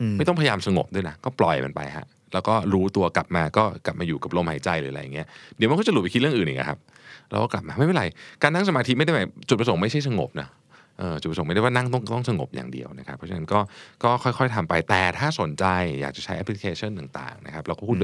[0.00, 5.26] อืมไม่ต้องพยายามสงบด้วยนะก็ปล่อยมันไปฮะ แล้วก็รู้ตัวกลับมาก็กลับมาอยู่กับลมหายใจหรืออะไรอย่างเงี้ย
[5.56, 6.78] เดี๋ยวมันก็จะหลุดไปคิดเรื่องอื่นอีกอะครับ
[7.30, 8.04] แล้วก็กลับมาไม่เป็นไร
[8.42, 10.48] การนั่งสมาธิไม่ได้หมายจุดประสงค์ไม่ใช่สงบนะ
[10.98, 13.60] เออจุดประสงค์ไม่ได้ว่านั่งต้องต้องสงบอย่างเดียวนะครับ เพราะฉะนั้นก็
[14.04, 15.64] ก็ค่อยๆทำไปแต่ถ้าสนใจ
[16.00, 17.96] อยากจะใช้แอปพลิเคชันต่างๆนะครับเราก็พูด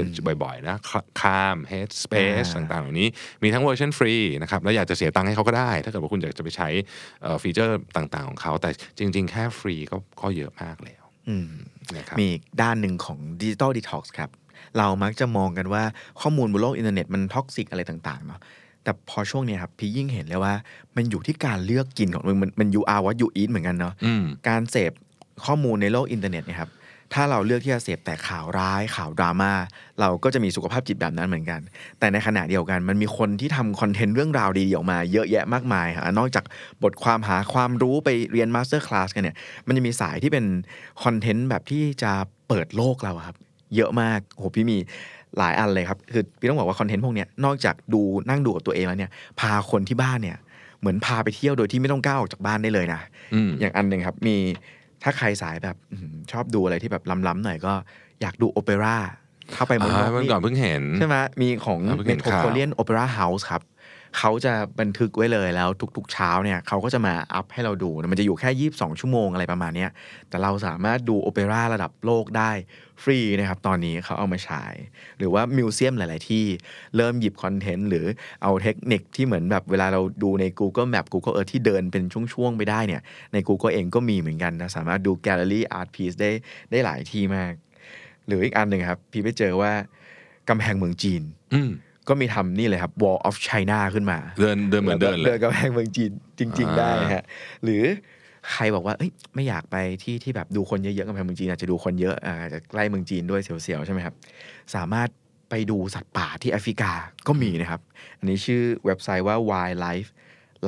[0.43, 0.75] บ่อยๆนะ
[1.21, 3.07] คาม Headspace อ่าต่างๆเหล่านี้
[3.43, 6.69] มีทั้งเวอร์ชันฟรีนะครับแล้วอยากจะเสียตังค์ให้เขาก็ได้ ถ้าเกิดว่าคุณอยากจะไปใช้
[7.21, 8.69] เอ่อฟีเจอร์ต่างๆของเขา แต่
[8.99, 11.35] จริง ๆ แค่ฟรีก็ก็เยอะมากแล้วอื
[11.91, 14.29] มนะครับมีอีกด้านหนึ่งของดิจิ t a ลดีท็อกซ์ครับ
[14.77, 15.83] เรามักจะมองกันว่า
[16.21, 18.39] ข้อมูลบนโลกอินเทอร์เน็ตมัน toxic อะไรต่างๆเนาะ
[18.83, 20.53] แต่พอช่วงเนี้ยครับพี่ยิ่งเห็นเลยว่า
[20.95, 24.91] มันอยู่ที่การเลือกกินของมึงมันมัน you are what you eat เหมือนกันเนาะอืมการเสพ
[25.45, 26.69] ข้อมูลในโลกอินเทอร์เน็ตเนะครับ
[27.13, 29.51] ถ้าเราเลือกที่จะเสพแต่ข่าวร้ายข่าวดราม่า
[29.99, 31.61] เราก็จะมีสุขภาพจิตแบบนั้นเหมือนกัน
[31.99, 36.43] แต่ในขณะเดียวกันมันมีคนที่ทำคอนเทนต์เรื่องราวดีๆออกมาเยอะแยะมากมายครับนอกจาก
[36.83, 39.35] บทความหาความรู้ไปเรียน masterclass กันเนี่ย
[39.67, 40.45] มันจะมีสายที่เป็น
[41.03, 42.11] คอนเทนต์แบบที่จะ
[42.47, 43.35] เปิดโลกเราอะครับ
[43.75, 44.77] เยอะมากโอ้โหพี่มี
[45.37, 50.37] หลายอันเลยครับ คือพี่ต้องบอกว่าคอนเทนต์พวกเนี้ยนอกจากดูนั่งดูกับตัวเองแล้วเนี่ย พาคนที่บ้านเนี่ย
[50.79, 53.01] เหมือนพาไปเที่ยวโดยที่ไม่ต้องก้าวออกจากบ้านได้เลยนะ
[53.33, 54.37] อืมอย่างอันหนึ่งครับ มี
[55.03, 57.73] ถ้าใครสายแบบอืมชอบดูอะไรที่แบบล้ำๆหน่อยก็
[58.21, 58.97] อยากดูโอเปร่า
[59.53, 63.61] เข้าไปเมืองนอ่าอกเมื่อนี่ก่อนเพิ่งเห็น ใช่ไหมมีของอ่าเพิ่งเห็นข่าว Metropolitan Opera House ครับ
[64.17, 69.89] เขาจะบันทึกไว้เลยแล้วทุกๆเช้าเนี่ยเขาก็จะมาอัพให้เราดู มันจะอยู่แค่ 22 ชั่วโมงอะไรประมาณเนี้ย
[70.29, 72.51] แต่เราสามารถดูโอเปร่าระดับโลกได้
[73.03, 74.75] ฟรีนะครับตอนนี้เขาเอามาฉาย
[75.17, 76.45] หรือว่า museum หลาย ๆ ที่
[76.95, 78.05] เริ่มหยิบ content หรือ
[78.43, 82.03] เอาเทคนิคที่เหมือนแบบเวลาเราดูใน Google Map Google Earth ที่เดินเป็น
[82.33, 83.01] ช่วง ๆ ไปได้เนี่ย
[83.33, 86.31] ใน Google เองก็มีเหมือนกันนะสามารถดู gallery art piece ได้
[86.71, 87.53] ได้หลายที่มาก
[88.27, 89.71] หรืออีกอันหนึ่งครับ พี่ไปเจอว่า
[90.49, 91.21] กำแพงเมืองจีน
[91.53, 91.71] อืม
[92.07, 97.23] ก็มีทำนี่เลยครับ Wall of China ขึ้นมา เดินเดินเหมือนเดินเล่นบนกำแพงเมืองจีนจริงๆอ่าได้ฮะ
[97.63, 97.83] หรือ
[98.51, 104.15] ใครบอกว่าเอ้ยไม่อยากไปที่ที่แบบดูคนเยอะๆกำแพงเมืองจีนอาจจะดูคนเยอะอาอาจจะใกล้เมืองจีนด้วยเสียวๆใช่ไหมครับ
[104.75, 105.09] สามารถ
[105.49, 106.91] ไปดูสัตว์ป่าที่แอฟริกา
[107.27, 107.81] ก็มีนะครับ
[108.19, 110.09] อันนี้ชื่อเว็บไซต์ว่า wildlife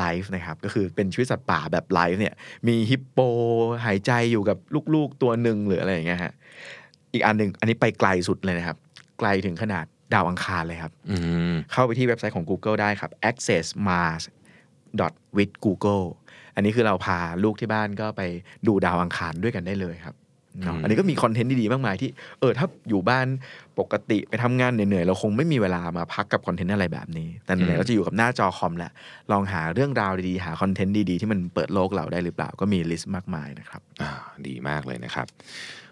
[0.03, 2.33] life นะครับ ก็คือเป็นชีวิตสัตว์ป่าแบบไลฟ์เนี่ย
[2.67, 3.19] มีฮิปโป
[3.85, 4.57] หายใจอยู่กับ
[4.95, 6.33] ลูกๆตัวหนึ่งหรืออะไรอย่างเงี้ยฮะ
[7.13, 8.77] อีกอันหนึ่งอันนี้ไปไกลสุดเลยนะครับ
[9.19, 11.15] ไกลถึงขนาดดาวอังคารเลยครับอื
[11.51, 14.23] มเข้าไปที่เว็บไซต์ของ Google ได้ครับ access mars
[15.37, 16.05] with google
[16.55, 18.21] อันนี้คือเราพาลูกที่บ้านก็ไป
[18.67, 20.15] ดูดาวอังคารด้วยกันได้เลยครับ
[20.63, 23.27] เนาะอืมอันนี้ก็มี content ดีๆมากมายที่เออถ้าอยู่บ้าน
[23.79, 28.91] ปกติไปทำงานเหนื่อยๆเราคงไม่มีเวลามาพักกับ content อะไรแบบนี้ แต่ไหนๆเราจะอยู่กับหน้าจอคอมแหละ
[29.31, 34.11] ลองหาเรื่องราวดีๆ หา content ดีๆ ที่มันเปิดโลกเราได้หรือเปล่าก็มี list มากมายนะครับอ่า
[34.47, 35.27] ดีมากเลยนะครับ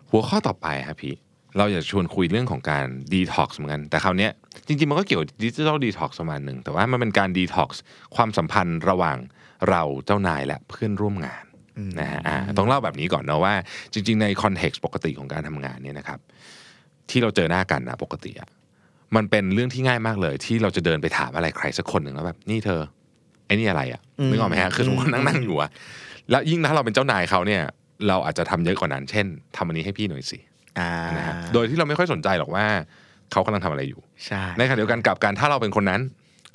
[0.10, 1.16] หัวข้อต่อไปครับพี่
[1.58, 4.32] เราอยากชวนคุยเรื่องของการดีท็อกซ์เหมือนกัน แต่คราวเนี้ย
[4.68, 7.82] จริงๆ มันก็เกี่ยว digital detox ประมาณหนึ่ง แต่ว่ามันเป็นการดีท็อกซ์
[8.16, 9.18] ความสัมพันธ์ระหว่าง
[9.70, 11.44] เราเจ้านายและเพื่อนร่วมงาน
[12.00, 13.54] นะฮะอ่าต้องเล่าแบบนี้ก่อนนะว่า
[13.94, 16.20] จริง ๆ ใน context ปกติของการทำงานเนี่ยนะครับ
[17.10, 18.50] ที่เราเจอหน้ากันนะปกติอะ
[19.16, 22.82] มันเป็นเรื่องที่ง่ายมากเลย ที่เราจะเดินไปถามอะไรใครสักคนหนึ่งแล้วแบบนี่เธอ
[23.46, 25.70] ไอ้นี่อะไรอะอืมนึกออกไหมฮะคือสมมตินั่งนั่งอยู่อะ
[26.32, 27.62] แล้วยิ่งถ้าเราเป็นเจ้านายเขาเนี่ย
[28.08, 29.26] เราอาจจะทำเยอะกว่านั้น เช่น
[29.58, 30.40] ทำอันนี้ให้พี่หน่อยสิ
[30.80, 32.66] อ่านะฮะโดยที่เราไม่ค่อยสนใจหรอกว่า
[33.32, 36.02] เขากำลังทำอะไรอยู่ใช่ในขณะเดียวกันกลับการถ้าเราเป็นคนนั้น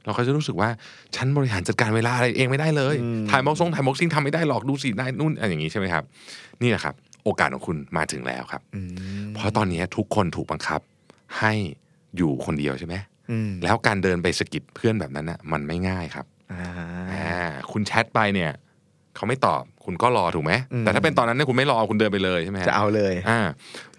[0.07, 0.69] เราก็จะรู้สึกว่า
[1.17, 2.97] ฉันบริหารจัดการเวลาอะไรเองไม่ได้เลย
[3.31, 6.05] ถ่ายม็อกซงถ่ายม็อกซิ่งทำไม่ได้หรอกดูสิได้นู่นอะไรอย่างนี้ใช่ไหมครับ
[6.63, 6.95] นี่แหละครับ
[7.25, 8.89] โอกาสของคุณมาถึงแล้วครับอืม
[9.35, 10.81] เพราะตอนนี้ทุกคนถูกบังคับ
[11.39, 11.53] ให้
[12.17, 12.95] อยู่คนเดียวใช่ไหม
[13.31, 16.63] อืมแล้วการเดินไปสะกิดเพื่อนแบบนั้นน่ะมันไม่ง่ายครับอ่า
[17.13, 18.53] อ่าคุณแชทไปเนี่ย
[19.17, 23.41] เขาไม่ตอบคุณก็รอถูกไหมอืมแต่ถ้าเป็นตอนนั้นเนี่ยคุณไม่รอคุณเดินไปเลยใช่ไหมฮจะเอาเลยอ่า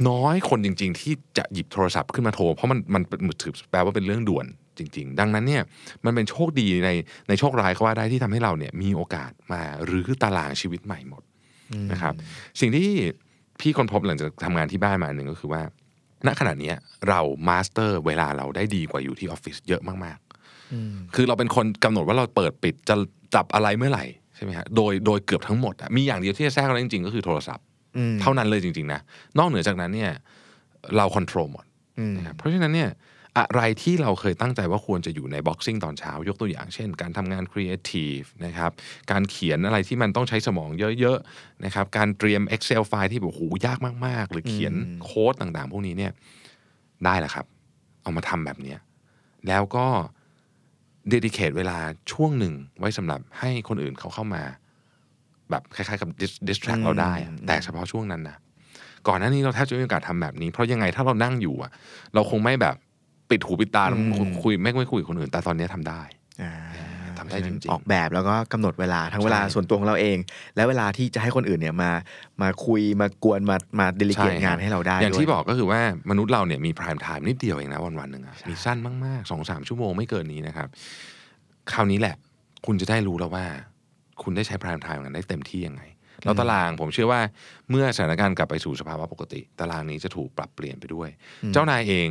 [0.10, 3.02] น้อยคนจริง ๆ ที่จะหยิบโทรศัพท์ขึ้นมาโทร เพราะมันมัน
[3.42, 4.46] ถือแปลว่าเป็นเรื่องด่วน
[4.80, 5.64] จริง ๆ ดังนั้นเนี่ย
[6.06, 6.90] มันเป็นโชคดีใน
[7.30, 11.24] ในโชคร้ายก็ว่าได้ที่ทำให้เราเนี่ยมีโอกาสมารื้อตารางชีวิตใหม่หมด
[11.92, 12.14] นะครับ
[12.60, 12.90] สิ่งที่
[13.60, 15.62] พี่ค้นพบหลังจากทำงานที่บ้านมาอันหนึ่งก็คือว่า
[16.28, 16.76] ณขณะเนี้ย
[17.10, 22.96] เรา master เวลาเราได้ดีกว่าอยู่ที่ออฟฟิศเยอะมากๆ คือเราเป็นคนกำหนดว่าเราเปิดปิดจะ
[23.36, 27.66] จับอะไรเมื่อไหร่ใช่ไหมฮะโดยโดยเกือบทั้งหมดอะมีอย่างเดียวที่จะแทรกเราได้จริงๆ ก็คือโทรศัพท์
[27.98, 29.00] อืมเท่านั้นเลยจริง ๆ นะ
[29.38, 30.12] นอกเหนือจากนั้นเนี่ย
[30.98, 31.66] เรา control หมด
[32.00, 32.90] อืมนะครับเพราะฉะนั้นเนี่ย
[33.38, 38.72] อะไรที่เราเคยตั้งใจว่าควรจะอยู่ใน boxing ตอนเช้ายกตัวอย่างเช่น การทำงานครีเอทีฟนะครับ
[39.12, 40.70] การเขียนอะไรที่มันต้องใช้สมอง
[41.00, 44.74] เยอะๆนะครับการเตรียม Excel ไฟล์ที่แบบโหยากมาก ๆ หรือเขียน
[45.04, 46.12] โค้ดต่างๆ พวกนี้เนี่ย
[47.06, 47.46] ได้แหละครับ
[48.04, 48.80] เอามาทำแบบเนี้ย
[49.48, 49.86] แล้วก็
[51.10, 51.78] dedicate เวลา
[52.12, 54.44] ช่วงหนึ่งไว้สำหรับให้คนอื่นเขาเข้ามา
[55.50, 58.38] แบบคล้ายๆกับ dis- distract เราได้อะแต่เฉพาะช่วงนั้นนะ
[59.08, 61.72] ก่อนหน้านี้เราแทบจะไม่มีโอกาสทำแบบนี้ เพราะยังไงถ้าเรานั่งอยู่อะ
[62.14, 62.76] เราคงไม่แบบ
[63.30, 64.00] ปิดหูปิดตาแล้ว
[64.44, 66.02] คุยไม่ไม่คุยกับคนอื่น แต่ตอนนี้ทำได้
[66.42, 66.54] อ่า
[67.20, 70.18] ทำได้จริงๆออกแบบแล้วก็กำหนดเวลาทั้งเวลาใช่ส่วนตัวของเราเอง
[70.56, 71.92] และเวลาที่จะให้คนอื่นเนี่ยมา
[72.42, 80.68] มาคุยมากวนมามาเดลิเกตใช่งานให้เราได้ อย่างด้วยที่บอกก็คือว่ามนุษย์เราเนี่ยมี prime time นิดเดียวเองนะวันวันๆหนึ่งอะมีสั้นมากๆสองสามชั่วโมงไม่เกินนี้นะครับ
[81.72, 82.16] คราวนี้แหละ
[82.66, 83.46] คุณจะได้รู้แล้วว่า
[84.24, 85.82] คุณได้ใช้ prime time กันได้เต็มที่ยังไง
[86.24, 87.22] แล้วตารางผมเชื่อว่า
[87.70, 91.10] เมื่อสถานการณ์กลับไปสู่สภาวะปกติ ตารางนี้จะถูกปรับเปลี่ยนไปด้วย
[91.54, 92.10] เจ้านายเอง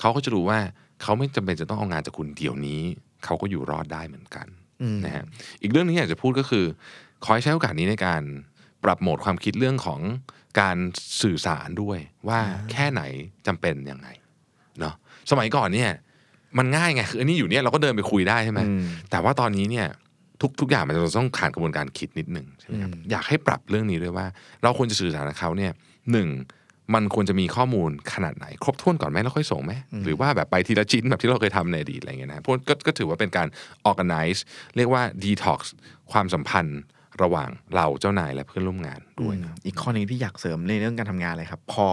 [0.00, 0.58] เขาก็จะรู้ว่า
[1.02, 2.80] เขาไม่จำเป็นจะต้องเอางานจากคุณเดี๋ยวนี้
[3.24, 4.46] เขาก็อยู่รอดได้เหมือนกัน
[4.82, 5.24] อืมนะฮะ
[5.62, 6.64] อีกเรื่องหนึงที่อยากจะพูดก็คือ
[7.24, 8.22] ขอให้ใช้โอกาสนี้ในการ
[8.84, 10.00] ปรับโหมดความคิดเรื่องของ
[10.60, 10.76] การ
[11.22, 12.40] สื่อสารด้วยว่า
[12.72, 13.02] แค่ไหน
[13.46, 14.08] จำเป็นยังไง
[14.80, 14.94] เนาะ
[15.30, 15.90] สมัยก่อนเนี่ย
[16.58, 19.86] มันง่ายไงคืออันนี้อยู่เนี่ยเราก็เดินไปคุยได้ใช่ไหมอืมแต่ว่าตอนนี้เนี่ย
[20.40, 24.26] ทุกทุกอย่างมันจะต้องผ่านกระบวนการคิดนิดหนึ่งใช่ไหมครับอืมอยากให้ปรับเรื่องนี้ด้วยว่า
[24.62, 25.72] เราควรจะสื่อสารกับเขาเนี่ย
[26.12, 26.28] หนึ่ง
[26.94, 29.72] มันควรจะมีข้อมูลขนาดไหน ครบถ้วนก่อนไหมแล้วค่อยส่งไหม
[30.04, 33.48] หรือว่าแบบไปทีละชิ้นแบบที่เราเคยทำในอดีตอะไรเงี้ยนะพวกก็ก็ถือว่าเป็นการ
[33.90, 34.40] organize
[34.76, 35.60] เรียกว่า detox
[36.12, 36.80] ความสัมพันธ์
[37.22, 41.88] ระหว่างเราเจ้านายและเพื่อนร่วมงานด้วยนะอีกข้อหนึงที่อยากเสริมในเรื่องการทำงานเลยครับ พอ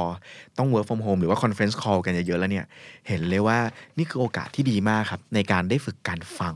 [0.57, 2.65] ต้อง work from home หรือว่า conference call กันเยอะๆแล้วเนี่ย
[3.07, 3.57] เห็นเลยว่า
[3.97, 6.55] นี่คือโอกาสที่ดีมากครับ ในการได้ฝึกการฟัง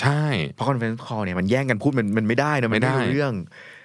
[0.00, 3.34] ใช่ เพราะ conference call เนี่ยมันแย่งกันพูดมันมันไม่ได้นะมันไม่ได้ไม่รู้เรื่อง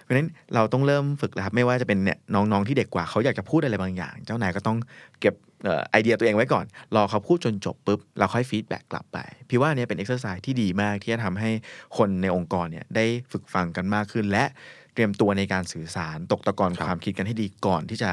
[0.05, 4.77] เพราะฉะนั้นเราต้องเริ่มฝึกแล้วครับ ไม่ว่าจะเป็นเนี่ยน้องๆที่เด็กกว่าเขาอยากจะพูดอะไรบางอย่าง เจ้านายก็ต้อง
[5.21, 6.65] เก็บเอ่อไอเดียตัวเองไว้ก่อน
[6.95, 9.17] รอเขาพูดจนจบปุ๊บ เราค่อย feedback กลับไป
[9.49, 11.49] พี่ว่าเนี่ยเป็นเอ็กซ์ไซส์ที่ดีมากที่จะทำให้
[11.97, 14.45] คนในองค์กรเนี่ยได้ฝึกฟังกันมากขึ้น และ
[14.93, 18.09] เตรียมตัวในการสื่อสารตกตะกอนครับความคิดกันให้ดีก่อนที่จะ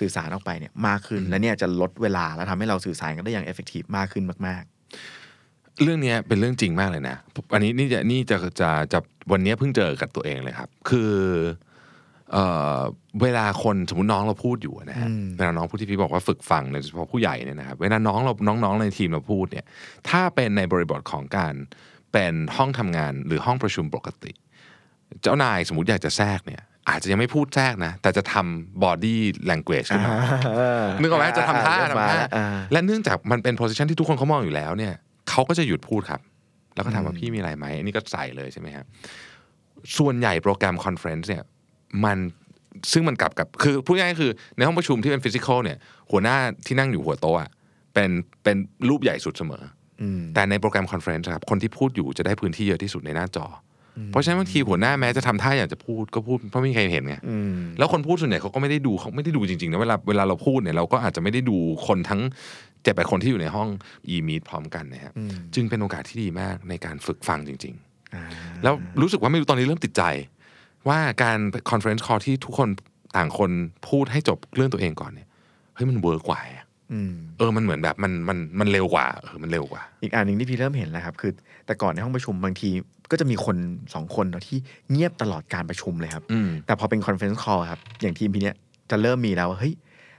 [0.00, 4.64] สื่อสารออกไปเนี่ยมากขึ้น และเนี่ยจะลดเวลาและทำให้เราสื่อสารกันได้อย่าง effective มากขึ้นมาก
[5.82, 7.16] เรื่องเนี้ยเป็นเรื่องจริงมากเลยนะ
[7.54, 8.98] อันนี้นี่จะนี่จะจะจะ
[9.32, 11.12] วันเนี้ยเพิ่งเจอกับตัวเองเลยครับ คือ
[12.32, 12.44] เอ่
[12.78, 12.80] อ
[13.22, 18.32] เวลาคนสมมติน้องเราพูดอยู่นะฮะอืมเวลาน้องพูดที่พี่บอกว่าฝึกฟังโดยเฉพาะผู้ใหญ่เนี่ยนะครับเวลาน้องเรา
[18.64, 19.64] น้องๆในทีมเราพูดเนี่ย
[20.08, 21.54] ถ้าเป็นในบริบทของการ
[22.12, 24.32] เป็นห้องทำงานหรือห้องประชุมปกติ
[25.22, 29.16] เจ้านายสมมติอยากจะแทรกเนี่ยอาจจะยังไม่พูดแทรกนะ แต่จะทำ body
[29.50, 34.94] language ขึ้นมาๆนึกออกไหมจะทำท่าเริ่มทำมาท่าแล้วอ่าและเนื่องจากมันเป็น position ที่ทุกคนเขามองอยู่แล้วเนี่ย
[35.36, 36.20] เขาก็จะหยุดพูดครับ
[36.74, 38.86] แล้วก็ถามว่าอืมพี่มีอะไรไหมอันนี้ก็ใส่เลยใช่ไหมครับ
[39.98, 41.44] ส่วนใหญ่โปรแกรม conference เนี่ย
[42.04, 42.18] มัน
[42.92, 45.78] ซึ่งมันกลับกับคือพูดง่ายๆคือ ในห้องประชุมที่เป็น physical เนี่ย
[46.10, 47.50] หัวหน้าที่นั่งอยู่หัวโต๊ะอะ
[47.94, 48.10] เป็น
[48.42, 48.56] เป็น
[48.88, 49.62] รูปใหญ่สุดเสมอ
[50.02, 62.20] อืมแต่ในโปรแกรม conference ครับคนที่พูดอยู่จะได้พื้นที่เยอะที่สุดในหน้าจอเพราะฉะนั้นบางทีหัวหน้าแม้จะทำท่าอยากจะพูดก็พูดเพราะไม่มีใครเห็นไงอืมแล้วคนพูดส่วนใหญ่เขาก็ไม่ได้ดูเขาไม่ได้ดูจริงๆนะเวลาเวลาเราพูดเนี่ยเราก็อาจจะไม่ได้ดูคนทั้ง
[62.86, 63.68] เจ็ดแปดคนที่อยู่ในห้อง
[64.14, 67.74] e-meet พร้อมกันนะครับอืมจึงเป็นโอกาสที่ดีมากในการฝึกฟังจริง
[68.14, 70.02] อ่าๆแล้วรู้สึกว่าไม่รู้ตอนนี้เริ่มติดใจ
[70.88, 71.38] ว่าการ
[71.70, 72.68] conference call ที่ทุกคน
[73.16, 73.50] ต่างคน
[73.88, 75.28] พูดให้จบเรื่องตัวเองก่อนเนี่ย
[75.74, 81.32] เฮ้ยมัน work กว่าอะอืมเออมันเหมือนแบบมันมันมันเร็วกว่าเออมันเร็วกว่า อีกอันหนึ่งที่พี่เริ่มเห็นแล้วครับ คือ
[81.66, 82.70] แต่ก่อนในห้องประชุมบางที
[83.10, 83.56] ก็จะมีคน
[83.94, 84.58] สองคนเนอะที่
[84.90, 88.56] เงียบตลอดการประชุมเลยครับอืมแต่พอเป็นคอนเฟ e รนซ์คอลครับ อย่างทีมพี่เนี้ย
[88.90, 89.74] จะเริ่มมีแล้วว่าเฮ้ย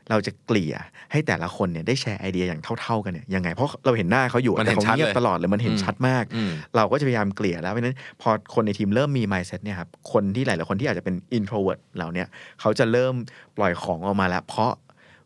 [0.09, 0.75] เราจะเกลี่ย
[1.11, 12.27] ให้แต่ละคนเนี่ยได้แชร์ไอเดียอย่างเท่า ๆกันเนี่ยยังไงเพราะเราเห็นหน้าเขาอยู่มันแต่เห็นเขาชัดเงียบเลยตลอดเลยมันเห็นอืมชัดมากอืมเราก็จะพยายามเกลี่ยแล้วเพราะฉะนั้นพอคนในทีมเริ่มมี mindset เนี่ยครับคนที่หลาย ๆ คนที่อาจจะเป็น introvert เหล่าเนี้ย
[12.61, 13.13] เขาจะเริ่ม
[13.57, 14.71] ปล่อยของออกมาแล้ว เพราะ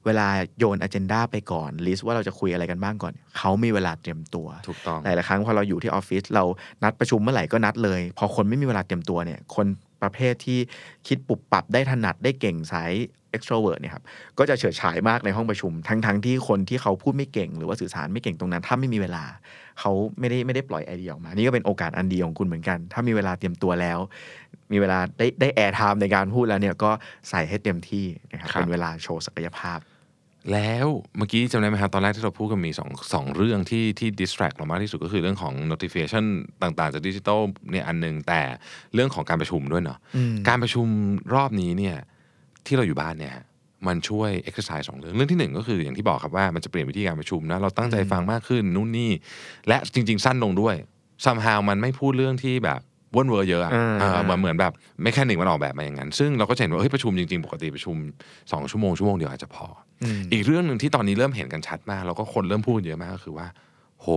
[0.05, 0.27] เวลา
[0.59, 6.43] โยน agenda ไปก่อน list ว่าเราจะคุยอะไรกันบ้างก่อน เขามีเวลาเตรียมตัวถูกต้องหลายๆครั้งพอเราอยู่ที่ออฟฟิศเรา
[6.83, 9.65] นัดประชุมเมื่อไหร่ก็นัดเลย พอคนไม่มีเวลาเตรียมตัวเนี่ยคน
[10.01, 10.59] ประเภทที่
[11.07, 12.91] คิดปรับปรับได้ถนัดได้เก่งสาย
[13.35, 14.03] extrovert เนี่ยครับ
[14.37, 19.23] ก็จะเฉิดฉายมากในห้องประชุม ทั้งๆที่คนที่เขาพูดไม่เก่ง หรือว่าสื่อสารไม่เก่งตรงนั้น ถ้าไม่มีเวลา
[19.79, 23.99] เขาไม่ได้ไม่ได้ปล่อยไอเดียออกมา นี่ก็เป็นโอกาสอันดีของคุณเหมือนกัน ถ้ามีเวลาเตรียมตัวแล้ว
[24.71, 26.91] มีเวลาได้ได้ airtime ในการพูดแล้วเนี่ยก็
[27.29, 29.79] ใส่ให้เต็มที่นะครับครับเป็นเวลาโชว์ศักยภาพ
[30.53, 36.25] แล้วเมื่อกี้จำได้ไหมครับตอนแรกที่เราพูดกันมีสองสองเรื่องที่ที่ distract เรามากที่สุดก็คือเรื่องของ notification
[36.61, 37.41] ต่างๆ จากดิจิทัล
[37.71, 38.41] เนี่ยอันหนึ่งแต่
[38.93, 40.87] เรื่องของการประชุมด้วยเนาะอืมการประชุม
[41.33, 41.97] รอบนี้เนี่ย
[42.65, 43.35] ที่เราอยู่บ้านเนี่ย
[43.87, 49.11] มันช่วย exercise สองเรื่อง เรื่องที่หนึ่งก็คืออย่างที่บอกครับว่ามันจะเปลี่ยนวิธีการประชุมนะเราตั้งใจฟังมากขึ้นนู่นนี่
[49.67, 50.75] และจริง ๆ สั้นลงด้วย
[51.25, 52.79] somehow มันไม่พูดเรื่องที่แบบ
[53.15, 57.95] ว่นเวอร์เยอะอะอ่าเออเหมือนเหมือนแบบไม่แค่หนึ่งมันออกแบบมาอย่างนั้น ซึ่งเราก็จะเห็นว่าเฮ้ยประชุมจริงๆ ปกติประชุม
[58.51, 59.67] สองชั่วโมงชั่วโมงเดียวอาจจะพอ
[60.03, 63.47] อืมอีกเรื่องหนึ่งที่ตอนนี้เริ่มเห็นกันชัดมากแล้วก็คนเริ่มพูดเยอะมากก็คือว่า
[64.01, 64.07] โห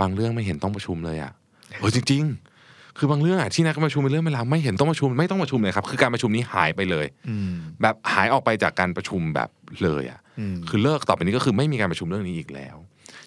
[0.00, 1.32] บางเรื่องไม่เห็นต้องประชุมเลยอะ
[1.80, 2.53] เออจริง ๆ
[2.98, 7.52] คือบางเรื่องอะที่นัดกันประชุมเป็นเรื่องเวลาไม่เห็นต้องประชุมไม่ต้องประชุมเลยครับ คือการประชุมนี้หายไปเลยอืม
[7.82, 9.48] แบบหายออกไปจากการประชุมแบบ
[9.82, 12.76] เลยอะอืมคือเลิกต่อไปนี้ก็คือไม่มีการประชุมเรื่องนี้อีกแล้ว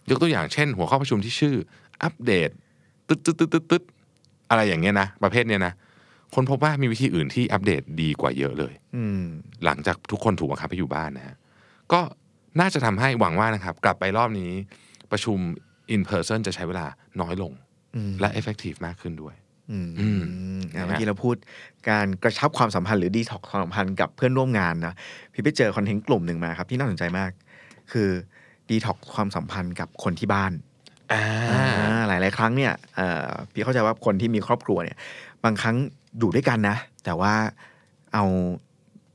[0.09, 1.55] ยกตัวอย่างเช่น หัวข้อประชุมที่ชื่อ
[2.03, 2.49] อัปเดต
[3.07, 3.83] ตึ๊ดตึ๊ดตึ๊ดตึ๊ดตึ๊ด
[4.49, 5.73] อะไรอย่างเงี้ยนะประเภทเนี้ยนะ
[6.35, 9.23] คนพบว่ามีวิธีอื่นที่อัปเดตดีกว่าเยอะเลย อืม
[9.65, 11.35] หลังจากทุกคนถูกบังคับให้อยู่บ้านนะฮะ
[11.91, 11.99] ก็
[12.59, 14.51] น่าจะทำให้หวังว่านะครับ กลับไปรอบนี้
[15.11, 15.37] ประชุม
[15.93, 16.85] in person จะใช้เวลา
[17.21, 17.51] น้อยลง
[17.95, 19.35] อืมและ effective มากขึ้นด้วย
[19.71, 21.35] อืมอืมอะนะฮะเมื่อกี้เราพูด
[21.89, 24.93] การกระชับความสัมพันธ์หรือดีท็อกความสัมพันธ์กับเพื่อนร่วมงานนะ
[25.33, 27.31] พี่ไปเจอคอนเทนต์กลุ่มหนึ่งมาครับที่น่าสนใจมาก
[27.91, 28.09] คือ
[28.69, 30.51] ดีท็อกความสัมพันธ์กับคนที่บ้าน
[31.13, 34.97] อ่าอ่าหลายๆครั้งเนี่ยเอ่อพี่เข้าใจว่าคนที่มีครอบครัวเนี่ย
[35.43, 35.75] บางครั้ง
[36.19, 36.75] อยู่ด้วยกันนะ
[37.05, 37.33] แต่ว่า
[38.13, 38.25] เอา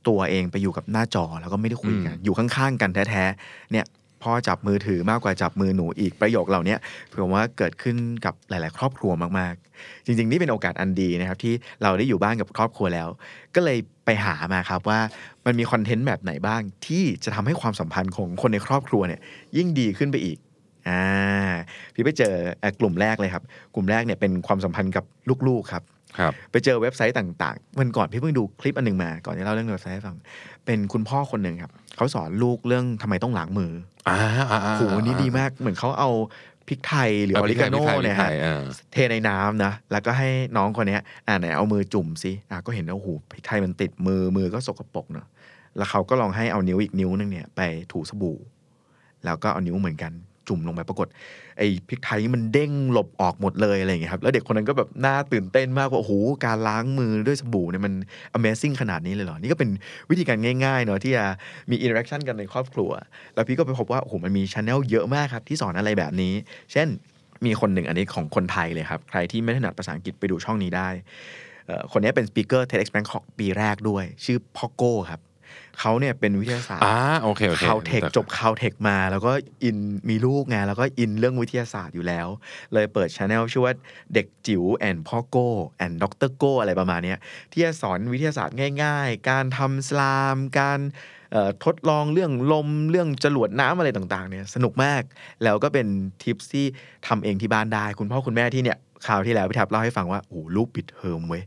[0.09, 3.85] ตัวเองไปอยู่กับหน้าจอแล้วก็ไม่ได้คุยกัน อยู่ข้างๆกันแท้ๆเนี่ย
[4.23, 6.79] พ่อจับมือถือมากกว่าจับมือหนูอีกประโยคเหล่าเนี้ย
[7.11, 13.09] ผมว่าเกิดขึ้นกับหลาย ๆ ครอบครัวมาก ๆ จริง ๆ นี่เป็นโอกาสอันดีนะครับที่เราได้อยู่บ้านกับครอบครัวแล้ว
[13.55, 15.01] ก็เลยไปหามาครับว่า
[15.47, 19.21] มันมีคอนเทนต์แบบไหนบ้างที่จะทำให้ความสัมพันธ์ของคนในครอบครัวเนี่ย
[19.57, 20.39] ยิ่งดีขึ้นไปอีก
[20.89, 21.03] อ่า
[21.95, 23.43] พี่ไปเจอเอ่อกลุ่มแรกเลยครับ
[23.75, 25.05] กลุ่มแรกเนี่ยเป็นความสัมพันธ์กับ
[25.49, 25.83] ลูกๆครับ
[26.19, 30.17] ครับไปเจอเว็บไซต์ต่างๆวันก่อนพี่เพิ่งดูคลิปอันหนึ่งมา ก่อนจะเล่าเรื่องเว็บไซต์ให้ฟัง
[30.67, 33.73] เป็นคุณพ่อคนหนึ่งครับ เขาสอนลูกเรื่องทำไมต้องล้างมือ
[34.09, 34.17] อ่า
[34.51, 36.11] อ่าอ่าโหนี่ดีมากเหมือนเขาเอา
[36.69, 45.27] พริกไทยหรืออเอาอพริริกไทกายโน่พริกไทยเนี่ยพริกไทฮะยเออเทในน้ำนะ แล้วก็ให้น้องคนเนี้ยอ่าไหนเอามือจุ่มซิอะก็เห็นว่าโอ้โหพริกไทยมันติดมือมือก็สกปรกเนาะ
[45.77, 47.61] แล้วเขาก็ลองให้เอานิ้วอีกนิ้วนึงเนี่ยไป
[47.93, 48.37] ถูสบู่
[49.25, 50.13] แล้วก็เอานิ้วเหมือนกัน
[50.49, 56.13] จุ่มลงไปปรากฏไออ้พริกไทยมันเด้งหลบออกหมดเลยอะไรอย่างเงี้ยครับแล้วเด็กคนนั้นก็แบบน่าตื่นเต้นมากว่าโอ้โห
[56.45, 57.93] การล้างมือด้วยสบู่เนี่ยมัน
[58.37, 59.71] Amazing ขนาดนี้เลยเหรอ นี่ก็เป็น
[60.11, 61.25] วิธีการง่ายๆเนาะที่จะ
[61.71, 62.91] มีอินเ r อ c ชันกันในครอบครัว
[63.35, 66.33] แล้วพี่ก็ไปพบว่าโอ้โหมันมีช anel เยอะมากครับที่สอนอะไรแบบนี้
[66.73, 66.89] เช่น
[67.47, 70.89] มีคนหนึ่งอันนี้ของคนไทยเลยครับ ใครที่ไม่ถนัดภาษาอังกฤษไปดูช่องนี้ได้
[71.93, 75.21] คนนี้เป็น speaker TEDx Bangkok ปีแรกด้วย ชื่อพ่อโก้ครับ
[75.81, 79.33] เขาเนี่ยเป็นวิทยาศาสตร์อ่าโอเคโอเค Caltech จบ Caltech มา แล้วก็
[79.65, 82.29] อินมีลูกไงแล้วก็อินเรื่องวิทยาศาสตร์อยู่แล้ว
[82.73, 83.75] เลยเปิดช anel ชื่อว่า
[84.15, 87.19] เด็กจิ๋วแอนพ่อโก้แอนด็อกเตอร์โก้อะไรประมาณเนี้ย
[87.53, 90.81] ที่จะสอนวิทยาศาสตร์ง่าย ๆ การทำ slime การ
[91.33, 95.03] เอ่อทดลองเรื่องลมเรื่องจรวดน้ำอะไรต่างๆเนี่ยสนุกมาก
[95.45, 95.87] แล้วก็เป็น
[96.23, 96.67] ทิปที่
[97.07, 101.43] ทำเองที่บ้านได้ คุณพ่อคุณแม่ที่เนี่ยคราวที่แล้วพี่ทับเล่าให้ฟังว่าโอ้โหลูกปิดเทอมเว้ย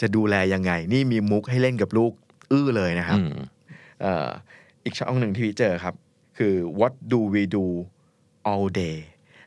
[0.00, 2.12] จะดูแลยังไง นี่มีมุกให้เล่นกับลูก
[2.52, 3.34] อื้อเลยนะครับอืม
[4.00, 4.28] เอ่อ
[4.84, 5.94] อีกช่องหนึ่งที่พี่เจอครับ
[6.38, 7.64] คือ what do we do
[8.50, 8.98] all day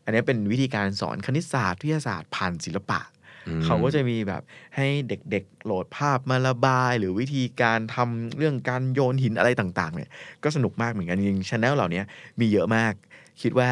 [0.03, 3.01] อันนี้เป็นวิธีการสอนคณิตศาสตร์วิทยาศาสตร์ผ่านศิลปะ
[3.47, 4.41] อืมเขาก็จะมีแบบ
[4.75, 10.09] ให้เด็กๆโหลดภาพมาระบาย หรือวิธีการทำเรื่องการโยนหินอะไรต่างๆเนี่ย
[10.43, 12.01] ก็สนุกมากเหมือนกันจริงๆช anel เหล่านี้
[12.39, 12.93] มีเยอะมาก
[13.41, 13.69] คิดว่า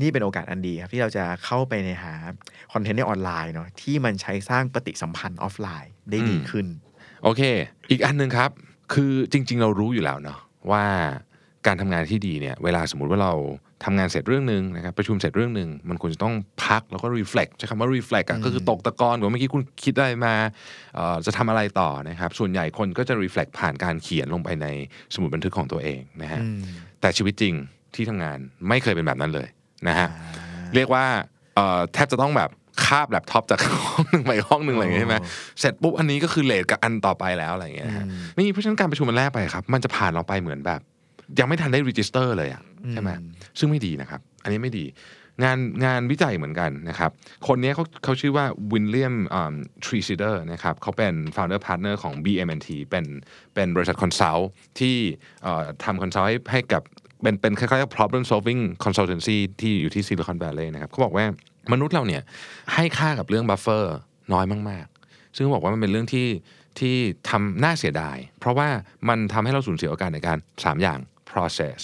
[0.00, 2.14] นี่เป็นโอกาสอันดีครับ ที่เราจะเข้าไปในหา
[2.72, 6.66] คอนเทนต์ในออนไลน์เนาะที่มันใช้สร้างปฏิสัมพันธ์ออฟไลน์ได้ดีขึ้น
[7.24, 7.42] โอเค
[7.90, 8.50] อีกอันหนึ่งครับ
[8.94, 10.38] คือจริง ๆ เรารู้อยู่แล้วเนาะ
[10.70, 10.84] ว่า
[11.66, 13.34] การทำงานที่ดีเนี่ยเวลาสมมุติว่าเรา
[13.84, 16.34] ทำงานเสร็จเรื่องหนึ่งนะครับประชุมเสร็จเรื่องหนึ่งมันควรจะต้อง
[16.64, 20.34] พักแล้วก็ reflect ใช้คำว่า reflect อะก็คือตกตะกอนว่าเมื่อกี้คุณคิดอะไรมา
[20.94, 24.66] เอ่อจะทำอะไรต่อนะครับส่วนใหญ่คนก็จะ reflect ผ่านการเขียนลงไปใน
[25.14, 26.40] สมุดบันทึกของตัวเองนะฮะ
[27.00, 27.54] แต่ชีวิตจริง
[27.94, 29.48] ที่ทำงานไม่เคยเป็นแบบนั้นเลย
[29.88, 30.08] นะฮะ
[30.74, 31.04] เรียกว่า
[31.54, 32.50] เอ่อแทบจะต้องแบบ
[32.84, 35.16] คาบแล็ปท็อปจากห้องหนึ่งไปห้องหนึ่งอะไรอย่างเงี้ยใช่ไหม
[35.60, 38.06] เสร็จปุ๊บอันนี้ก็คือ late กับอันต่อไปแล้วอะไรอย่างเงี้ยฮะ
[38.36, 40.80] นี่เพราะฉะนั้นการประชุมมันแรกไปครับ มันจะผ่านเราไปเหมือนแบบ
[41.38, 43.10] ยังไม่ทันได้ register เลยอะใช่ไหม
[43.58, 44.86] ซึ่งไม่ดีนะครับ อันนี้ไม่ดี
[45.42, 47.10] งานงานวิจัยเหมือนกันนะครับ
[47.48, 49.14] คนนี้เขาเขาชื่อว่า William
[49.84, 53.04] Treseder นะครับเขาเป็น founder partner ของ BMNT เป็น
[53.54, 54.96] เป็นบริษัท consult ที่
[55.42, 56.82] เอ่อทำ consult ให้ให้กับ
[57.22, 61.26] เป็นเป็นคล้ายๆ problem solving consultancy ที่อยู่ที่ Silicon Valley นะครับเขาบอกว่า
[61.72, 62.22] มนุษย์เราเนี่ย
[62.74, 63.84] ให้ค่ากับเรื่อง buffer
[64.32, 66.28] น้อยมากๆ ซึ่งเขาบอกว่ามันเป็นเรื่องที่
[66.78, 66.96] ที่
[67.30, 68.68] ทำน่าเสียดาย เพราะว่า
[69.08, 70.98] มันทำให้เราสูญเสียโอกาสในการ 3 อย่าง
[71.30, 71.78] process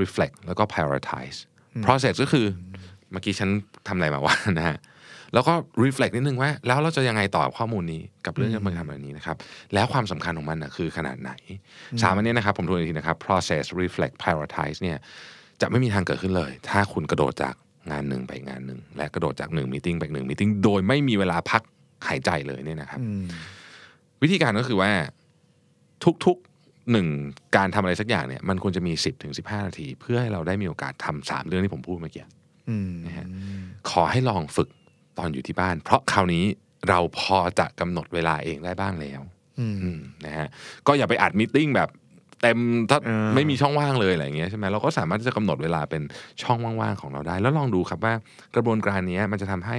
[0.00, 1.36] reflect แล้วก็ prioritize
[1.86, 2.46] process ก็คือ
[3.12, 3.50] เมื่อกี้ฉัน
[3.88, 4.78] ทำอะไรมาวะนะฮะ
[5.34, 9.36] แล้วก็ reflect นิดนึงว่า แล้วเราจะยังไงต่อข้อมูลนี้กับเรื่องที่มันทำแบบนี้นะครับ
[9.74, 11.32] แล้วความสำคัญของมันนะคือขนาดไหน
[12.02, 14.98] สามอันนี้นะครับ ผมทวนอีกทีนะครับ process reflect prioritize เนี่ย
[15.60, 17.54] จะไม่มีทางเกิดขึ้นเลย ถ้าคุณกระโดดจาก
[17.90, 21.62] งานหนึ่งไปงานหนึ่งและกระโดดจากหนึ่งมีติ้งไปหนึ่งมีติ้งโดยไม่มีเวลาพัก
[22.08, 23.00] หายใจเลยเนี่ยนะครับ
[24.22, 24.90] วิธีการก็คือว่า
[26.24, 27.08] ทุกๆหนึ่ง
[27.56, 32.24] การทำอะไรสักอย่างเนี่ย มันควรจะมี10ถึง15นาที เพื่อให้เราได้มีโอกาสทำสามเรื่องที่ผมพูดเมื่อกี้
[32.68, 33.26] อืมนะฮะ
[33.90, 34.68] ขอให้ลองฝึก
[35.18, 36.44] ตอนอยู่ที่บ้าน เพราะคราวนี้
[36.88, 39.20] เราพอจะกำหนดเวลาเองได้บ้างแล้ว
[39.58, 40.48] อืมอืมนะฮะ
[40.86, 41.88] ก็อย่าไปอัด meeting แบบ
[42.42, 42.58] เต็ม
[42.90, 46.02] ถ้าเออไม่มีช่องว่างเลยอะไรอย่างเงี้ยใช่ไหมเราก็สามารถที่จะกำหนดเวลาเป็น
[46.42, 48.14] ช่องว่างๆของเราได้ แล้วลองดูครับว่า
[48.54, 49.78] กระบวนการเนี้ยมันจะทำให้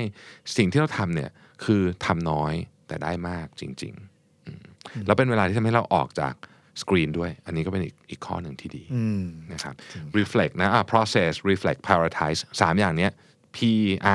[0.58, 1.32] สิ่งที่เราทำเนี่ย
[1.66, 2.54] คือทำน้อย
[2.88, 4.64] แต่ได้มากจริงๆอืม
[5.06, 6.34] แล้วเป็นเวลาที่ทำให้เราออกจาก
[6.82, 9.74] สกรีนด้วย อันนี้ก็เป็นอีกอีกข้อหนึ่งที่ดีอืมนะครับ
[10.20, 13.12] reflect นะอะ process reflect prioritize สามอย่างเนี้ย
[13.56, 13.58] P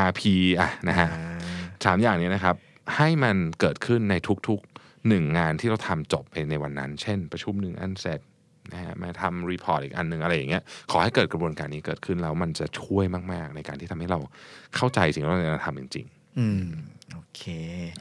[0.07, 0.23] R P
[0.61, 1.09] อะนะฮะ
[1.85, 2.55] สามอย่างเนี้ยนะครับ
[2.97, 4.15] ให้มันเกิดขึ้นใน
[4.49, 8.21] ทุกๆหนึ่งงานที่เราทำจบไปในวันนั้น เช่น ประชุมหนึ่งอันเสร็จ
[8.71, 14.19] นะฮะมาทำ report อีกอันหนึ่งอะไรอย่างเงี้ยขอให้เกิดกระบวนการนี้เกิดขึ้นแล้วมันจะช่วยมาก ๆ ในการที่ทำให้เรา
[14.77, 16.07] เข้าใจสิ่งที่เราจะทำจริง
[16.39, 16.65] อืม
[17.13, 17.43] โอเค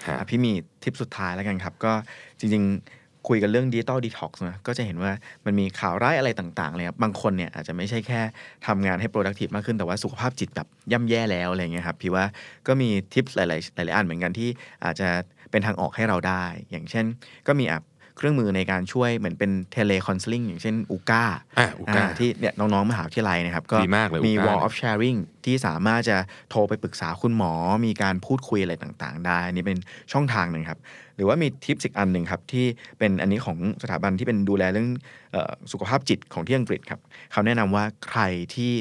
[0.05, 0.51] ฮะอะพี่มี
[0.83, 1.93] ทิปสุดท้ายแล้วกันครับ ก็
[2.39, 2.63] จริง
[2.95, 5.11] ๆ คุยกันเรื่อง digital detox นะก็จะเห็นว่า
[5.45, 8.21] มันมีข่าวร้ายอะไรต่างๆเลยครับบางคนเนี่ยอาจจะไม่ใช่แค่
[8.67, 12.25] ทำงานให้ productive มากขึ้นแต่ว่าสุขภาพจิตแบบย่ำแย่แล้วอะไรเงี้ยครับพี่ว่า
[12.67, 14.49] ก็มีทิปหลายๆหลายๆอันเหมือนกันที่
[14.83, 15.07] อาจจะ
[15.51, 17.05] เป็นทางออกให้เราได้ อย่างเช่น
[17.47, 17.83] ก็มีแอป
[18.21, 21.23] เครื่องมือในการช่วยเหมือนเป็น teleconsulting อย่างเช่น Ooca
[21.59, 26.17] อะ Ooca ที่เนี่ยน้องๆมหาวิทยาลัยนะครับ ก็ดีมากเลยมี Ooca wall เนี่ย of sharing ที่สามารถจะ
[26.49, 27.53] โทรไปปรึกษาคุณหมอ
[27.85, 29.77] มีการพูดคุยอะไรต่างๆ ได้ นี่เป็น
[30.11, 30.79] ช่องทางหนึ่งครับ
[31.15, 32.65] หรือว่ามีทิปอีกอันหนึ่งครับที่
[32.99, 34.89] เป็นอันนี้ของสถาบันที่เป็นดูแลเรื่อง
[35.31, 36.99] เออสุขภาพจิตของที่อังกฤษครับ
[37.31, 38.21] เขาแนะนำว่าใคร
[38.55, 38.71] ที่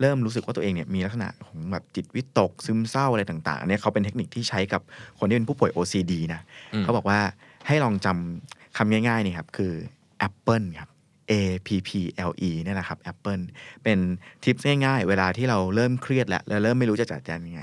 [0.00, 4.82] เริ่มรู้สึกว่าตัวเองเนี่ยมีลักษณะของแบบจิตวิตก ซึมเศร้าอะไรต่างๆอันเนี่ยเขาเป็นเทคนิคที่ใช้กับ
[5.18, 6.40] คนที่เป็นผู้ป่วย OCD นะ
[6.74, 7.18] อืมเขาบอกว่า
[7.66, 9.72] ให้ลองจำ คำง่ายๆนี่ครับคือ
[10.26, 10.90] Apple ครับ
[11.30, 11.32] A
[11.66, 11.90] P P
[12.30, 13.42] L E เนี่ยแหละครับ Apple
[13.82, 13.98] เป็น
[14.44, 17.62] ทิปง่ายๆ เวลาที่เราเริ่มเครียดแล้วแล้วเริ่มไม่รู้จะจัดการยังไง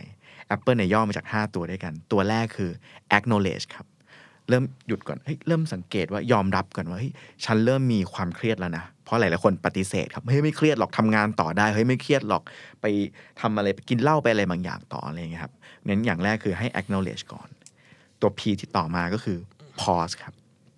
[0.55, 2.71] Apple เนี่ยย่อมาจาก 5 ตัวด้วยกัน ตัวแรกคือ
[3.17, 3.85] acknowledge ครับ
[4.49, 7.11] เริ่มหยุดก่อนเฮ้ยเริ่มสังเกตว่ายอมรับก่อนว่าเฮ้ย
[7.45, 12.43] ฉันเริ่มมีความเครียดแล้วนะ เพราะหลายๆคนปฏิเสธครับเฮ้ยไม่เครียดหรอกทำงานต่อได้เฮ้ยไม่เครียดหรอก
[12.81, 12.85] ไป
[13.41, 15.53] ทำอะไรไปกินเหล้าไปอะไรบางอย่างต่ออะไรเงี้ยครับ
[15.85, 17.49] เน้นอย่างแรกคือให้ acknowledge ก่อน
[18.21, 19.37] ตัว P ที่ต่อมาก็คือ
[19.81, 20.33] pause ครับ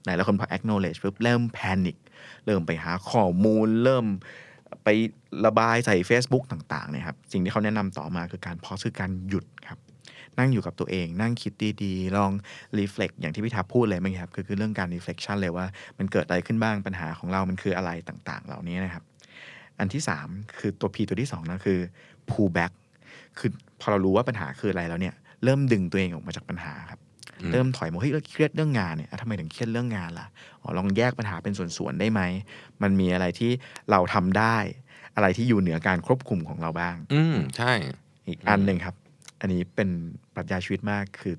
[0.07, 1.97] หลายคนพอ acknowledge ปุ๊บเริ่ม panic
[2.45, 4.05] เริ่มไปหาข้อมูล เริ่ม
[4.83, 4.87] ไป
[5.45, 9.79] ระบายใส่ Facebook ต่างๆเนี่ยครับสิ่งที่เขาแนะนำต่อมาคือการ pause คือการหยุดครับ
[10.39, 12.31] นั่งอยู่กับตัวเองนั่งคิดดีๆ ลอง
[12.79, 15.65] reflect อย่างที่พี่ทับพูดเลยมั้งครับ คือคือเรื่องการ reflection เลยว่า
[15.97, 19.03] มันเกิดอะไรขึ้นบ้างปัญหาของเรามันคืออะไรต่างๆ เหล่านี้นะครับ
[19.79, 21.79] อันที่ 3 คือตัว P ตัวที่ 2นะคือ
[22.29, 22.71] pull back
[23.39, 26.99] คือพอเรารู้ว่าปัญหาคืออะไรแล้วเนี่ย เริ่มดึงตัวเองออกมาจากปัญหาครับ
[27.51, 30.27] เริ่มถอยมาเฮ้ยเราเครียดเรื่องงานเนี่ยอะทำไมถึงเครียดเรื่องงานล่ะ
[30.61, 32.21] อ๋อลองแยกปัญหาเป็นส่วนๆได้ไหม
[32.81, 33.51] มันมีอะไรที่
[33.91, 34.57] เราทำได้
[35.15, 37.71] อะไรที่อยู่เหนือการควบคุมของเราบ้าง อืมใช่
[38.27, 38.95] อีกอันหนึ่งครับ
[39.41, 39.89] อันนี้เป็น
[40.35, 41.35] ปรัชญาชีวิตมากคือ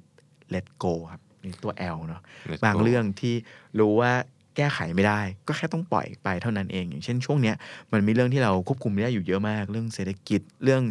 [0.54, 3.34] let go ครับนี่ตัว L เนาะ Let บาง go เรื่องที่
[3.78, 4.12] รู้ว่า
[4.58, 7.56] แก้ไขไม่ได้ ก็แค่ต้องปล่อยไปเท่านั้นเอง อย่างเช่นช่วงเนี้ย
[7.92, 10.82] มันมีเรื่องที่เราควบคุมไม่ได้อยู่เยอะมาก เรื่องเศรษฐกิจเรื่อง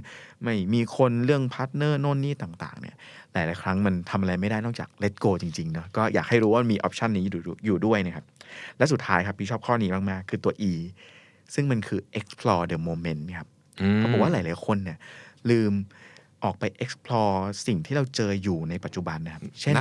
[0.43, 2.95] ไม่มีคนเรื่อง partner โน่นนี่ต่างๆเนี่ย
[3.33, 8.25] หลายๆครั้งมันทำอะไรไม่ได้นอกจาก let go จริงๆเนาะก็อยากให้รู้ว่ามี option นี้อยู่อยู่ด้วยนะครับ
[8.77, 10.73] และสุดท้ายครับพี่ชอบข้อนี้มากๆคือตัว E
[11.53, 13.47] ซึ่งมันคือ explore the moment ครับ
[13.95, 14.97] มเขาบอกว่าหลายๆคนเนี่ย
[15.49, 15.73] ลืม
[16.43, 19.75] ออกไป explore สิ่งที่เราเจออยู่ในปัจจุบันนะครับ เช่น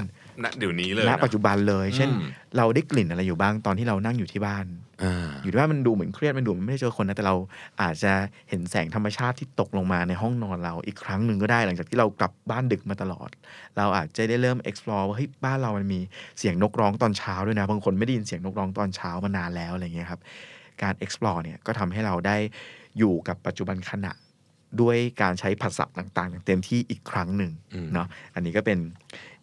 [0.45, 4.67] ณณเดี๋ยวนี้เลยณนะปัจจุบันเลย เช่นอืมเราได้กลิ่นอะไรอยู่บ้างตอนที่เรานั่งอยู่ที่บ้าน
[5.05, 7.37] อ่า อยู่ที่บ้านมันดูเหมือนเครียดมันดูมันไม่ได้เจอคนนะแต่เรา
[7.83, 8.13] อาจจะ
[8.49, 13.29] เห็นแสงธรรมชาติที่ตกลงมาในห้องนอนเราอีกครั้งหนึ่งก็ได้หลังจากที่เรากลับบ้านดึกมาตลอด
[13.77, 16.01] เราอาจจะได้เริ่ม explore ว่าเฮ้ยบ้านเรามันมี
[16.39, 20.21] เสียงนกร้องตอนเช้าด้วยนะบางคนไม่ได้ยินเสียงนกร้องตอนเช้ามานานแล้วอะไรเงี้ยครับ
[20.83, 22.37] การ explore เนี่ยก็ทำให้เราได้
[22.99, 24.13] อยู่กับปัจจุบันขณะ
[24.81, 28.79] ด้วยการใช้ภาษาต่างๆอย่างเต็มที่อีกครั้งหนึ่งอืม เนาะอันนี้ก็เป็น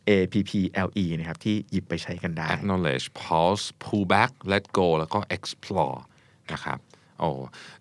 [0.09, 5.97] APPLE นะครับที่หยิบไปใช้กันได้ acknowledge pause pull back let go แล้วก็ explore
[6.53, 6.79] นะครับ
[7.19, 7.29] โอ้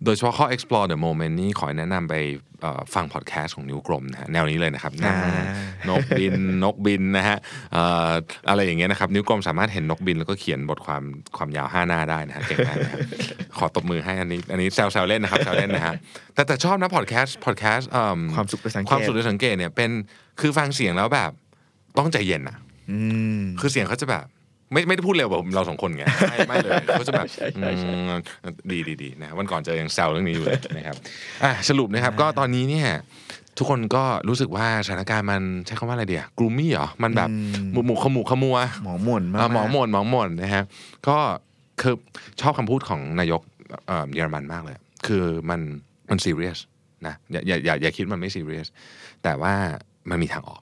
[0.05, 2.15] โดยเฉพาะข้อ explore the moment นี่ขอแนะนำไป
[2.61, 5.45] เอ่อฟังพอดแคสต์ของนิ้วกลมนะฮะแนวนี้เลยนะครับนะอ่า
[5.89, 7.39] นกบินนกบินนะฮะ
[7.73, 8.13] เอ่อ
[8.49, 11.03] อะไรอย่างเงี้ยนะครับ นิ้วกลมสามารถเห็นนกบินแล้วก็เขียนบทความ
[11.37, 13.01] ความยาว5หน้าได้นะฮะเก่งมากนะครับ
[13.59, 15.95] ขอตบมือให้อันนี้อันนี้แซวๆเล่นนะครับแซวเล่นนะฮะ
[16.35, 17.89] แต่แต่ชอบนะพอดแคสต์พอดแคสต์
[18.37, 19.91] ความสุขโดยสังเกตความสุขโดยสังเกตเนี่ยเป็น
[20.41, 21.33] คือฟังเสียงแล้วแบบ
[21.99, 22.57] ต้องใจเย็นอะ
[22.91, 22.99] อื
[23.39, 24.25] มคือเสียงเขาจะแบบ
[24.73, 30.97] ไม่ไม่ได้พูดเร็วแบบเราสองคนไงไม่ไม่เลยเขาจะแบบใช่ใช่ใช่อืมดีดีดีนะวันก่อนเจอยังแซวเรื่องนี้อยู่เลยนะครับ
[31.45, 32.89] อะสรุปนะครับ ก็ตอนนี้เนี่ย
[33.59, 40.65] ทุกคนก็รู้สึกว่าสถานการณ์มันใช้คำว่าอะไรเดียกรูมี่เหรอ มันแบบอืมหมุกหมุกขมุกขมัวหมอหม่นมากอะหมอหมนหมอหมนนะฮะ
[41.09, 41.17] ก็
[41.81, 41.95] คือ
[42.41, 43.41] ชอบคำพูดของนายก
[43.87, 44.77] เอ่อเยอรมันมากเลย
[45.07, 45.61] คือมัน
[46.11, 46.59] มันซีเรียส
[47.07, 48.67] นะอย่าอย่าอย่าอย่าคิดมันไม่ซีเรียส
[49.23, 49.55] แต่ว่า
[50.11, 50.62] มันมีทางออก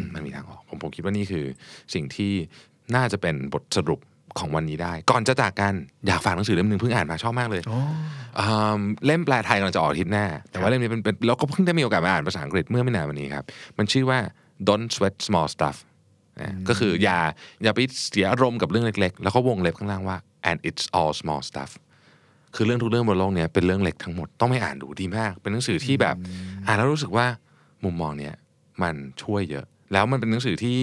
[0.00, 1.44] มมันมีทางออก ผมผมคิดว่านี่คือ
[1.94, 2.32] สิ่งที่
[2.94, 4.00] น่าจะเป็นบทสรุป
[4.38, 5.74] ของวันนี้ได้ ก่อนจะจากกัน
[6.06, 7.80] อยากฝากหนังสือเล่มหนึ่งเพิ่งอ่านมาชอบมากเลยโอ้
[8.38, 8.46] อื
[8.78, 13.44] มเล่มแปลไทยกำลังจะออกอาทิตย์หน้า แต่ว่าเล่มนี้เป็นเป็นแล้วก็เพิ่งได้มีโอกาสมาอ่านภาษาอังกฤษเมื่อไม่นานวันนี้ครับ
[13.78, 14.18] มันชื่อว่า
[14.68, 15.76] don't sweat small stuff
[16.40, 17.18] นะก็คืออย่า
[17.62, 20.16] อย่าไปเสียอารมณ์กับเรื่องเล็กๆ แล้วก็วงเล็บข้างล่างว่า
[20.50, 21.70] and it's all small stuff
[22.54, 26.16] คือเรื่องทุกเรื่องบนโลกเนี้ยเป็นเรื่องเล็กทั้งหมดต้องไม่อ่านดูดีมาก เป็นหนังสือที่แบบ
[26.66, 27.26] อ่านแล้วรู้สึกว่า
[27.84, 28.34] มุมมองเนี้ย
[28.82, 30.78] มันช่วยเยอะ แล้วมันเป็นหนังสือที่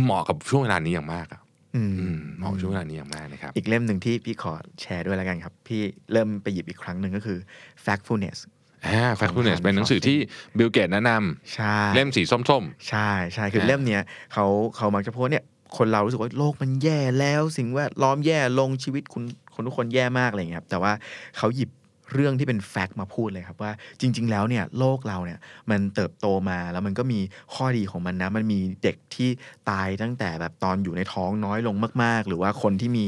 [0.00, 1.40] เหมาะกับช่วงเวลานี้อย่างมากอะ
[1.76, 5.80] อืมอืมเหมาะกับช่วงเวลานี้อย่างมากนะครับ อีกเล่มหนึ่งที่พี่ขอแชร์ด้วยแล้วกันครับ พี่
[6.12, 7.38] เริ่มไปหยิบอีกครั้งหนึ่งก็คือ
[7.84, 8.38] factfulness
[8.86, 10.18] อ่า factfulness เป็นหนังสือที่
[10.58, 15.44] บิลเกตแนะนำใช่เล่มสีส้มใช่ใช่คือนะเล่มเนี้ยเขาเขามักจะพูดว่าเนี่ย
[15.76, 19.22] คนเรารู้สึกว่าโลกมันแย่แล้วสิ่งแวดล้อมแย่ลงชีวิตคุณ
[19.54, 20.92] คนทุกคนแย่มากอะไรอย่างเงี้ยครับแต่ว่า
[21.36, 21.70] เขาหยิบ
[22.14, 25.38] เรื่องที่เป็นแฟกต์มาพูดเลยครับว่าจริง ๆ แล้วเนี่ยโลกเราเนี่ย
[25.70, 27.20] มันเติบโตมาแล้วมันก็มี
[27.54, 29.28] ข้อดีของมันนะมันมีเด็กที่
[29.70, 33.04] ตายตั้งแต่แบบตอนอยู่ในท้องน้อยลงมาก ๆ หรือว่าคนที่มี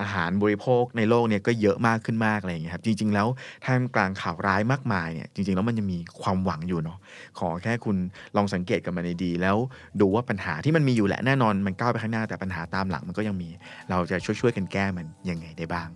[0.00, 3.26] อาหารบริโภคในโลกเนี่ยก็เยอะมากขึ้นมากอะไรอย่างเงี้ยครับจริง ๆ แล้ว
[3.64, 6.98] ท่ามกลางข่าวร้ายมากมายเนี่ยจริง ๆ แล้วมันยังมีความหวังอยู่เนาะ
[7.38, 7.96] ขอแค่คุณ
[8.36, 9.56] ลองสังเกตกับมันดีๆแล้ว
[10.00, 13.48] ดูว่าปัญหาที่มันมีอยู่แหละแน่นอนมันก้าวไปข้างหน้าแต่ปัญหาตามหลังมันก็ยังมี
[13.90, 15.90] เราจะช่วยๆกันแก้มันยังไงได้บ้าง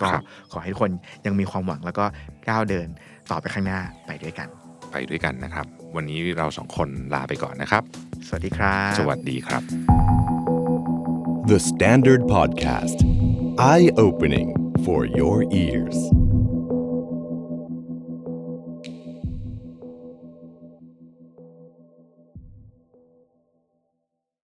[0.00, 0.90] นะครับ ก็ครับขอให้ทุกคน
[1.26, 2.04] ยังมีความหวังแล้วก็
[2.48, 2.88] ก้าวเดิน
[3.30, 5.66] ต่อไปข้างหน้าไปด้วยกันๆไปด้วยกันนะครับ
[5.96, 7.82] วันนี้เราสองคนลาไปก่อนนะครับ
[8.26, 9.62] สวัสดีครับ สวัสดีครับ
[11.50, 12.98] The Standard Podcast.
[13.58, 14.48] Eye opening
[14.84, 16.29] for your ears.